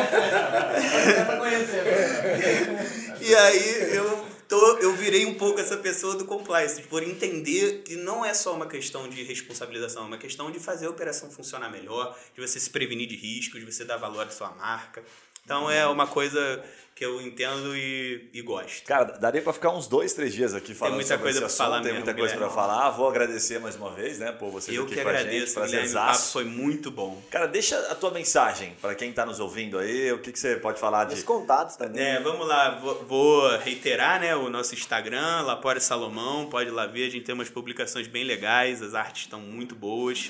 [3.19, 7.95] e aí eu tô, eu virei um pouco essa pessoa do compliance, por entender que
[7.95, 11.69] não é só uma questão de responsabilização, é uma questão de fazer a operação funcionar
[11.69, 15.03] melhor, de você se prevenir de risco, de você dar valor à sua marca.
[15.47, 16.61] Então é uma coisa
[16.93, 18.83] que eu entendo e, e gosto.
[18.83, 21.81] Cara, daria para ficar uns dois, três dias aqui falando tem muita coisa para falar
[21.81, 22.89] Tem muita coisa para falar.
[22.89, 25.87] Vou agradecer mais uma vez, né, por você eu aqui que com agradeço, a gente.
[25.87, 27.21] Guilherme, o papo foi muito bom.
[27.31, 30.11] Cara, deixa a tua mensagem para quem está nos ouvindo aí.
[30.11, 31.13] O que, que você pode falar de...
[31.13, 32.03] Os contatos também.
[32.03, 32.71] É, vamos lá.
[32.71, 36.49] Vou, vou, reiterar, né, o nosso Instagram, Lapore Salomão.
[36.49, 37.07] Pode ir lá ver.
[37.07, 38.81] A gente tem umas publicações bem legais.
[38.81, 40.29] As artes estão muito boas.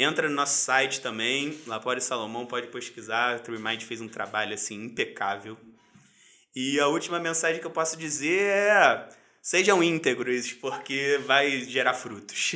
[0.00, 3.34] Entra no nosso site também, Lapore Salomão, pode pesquisar.
[3.34, 5.58] A TrueMind fez um trabalho assim impecável.
[6.54, 9.08] E a última mensagem que eu posso dizer é:
[9.42, 12.52] sejam íntegros, porque vai gerar frutos.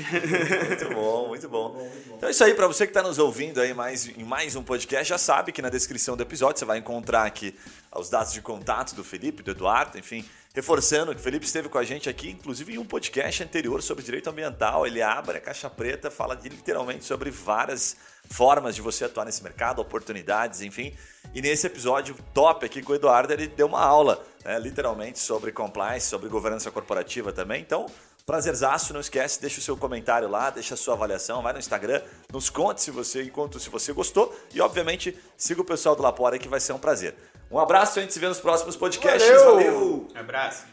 [0.68, 1.93] muito bom, muito bom.
[2.16, 4.62] Então é isso aí, para você que está nos ouvindo aí mais, em mais um
[4.62, 7.57] podcast, já sabe que na descrição do episódio você vai encontrar aqui
[7.93, 10.24] os dados de contato do Felipe, do Eduardo, enfim,
[10.55, 14.05] Reforçando que o Felipe esteve com a gente aqui, inclusive em um podcast anterior sobre
[14.05, 14.86] direito ambiental.
[14.86, 17.96] Ele abre a caixa preta, fala literalmente sobre várias
[18.28, 20.94] formas de você atuar nesse mercado, oportunidades, enfim.
[21.34, 25.53] E nesse episódio top aqui com o Eduardo, ele deu uma aula, né, literalmente, sobre
[25.53, 27.62] compliance, sobre governança corporativa também.
[27.62, 27.86] Então,
[28.24, 32.00] Prazerzaço, não esquece, deixa o seu comentário lá, deixa a sua avaliação, vai no Instagram,
[32.32, 36.38] nos conte se você enquanto se você gostou e obviamente siga o pessoal do Lapora
[36.38, 37.16] que vai ser um prazer.
[37.53, 39.30] Um abraço, a gente se vê nos próximos podcasts.
[39.30, 39.55] Valeu!
[39.55, 40.09] Valeu.
[40.14, 40.71] Abraço.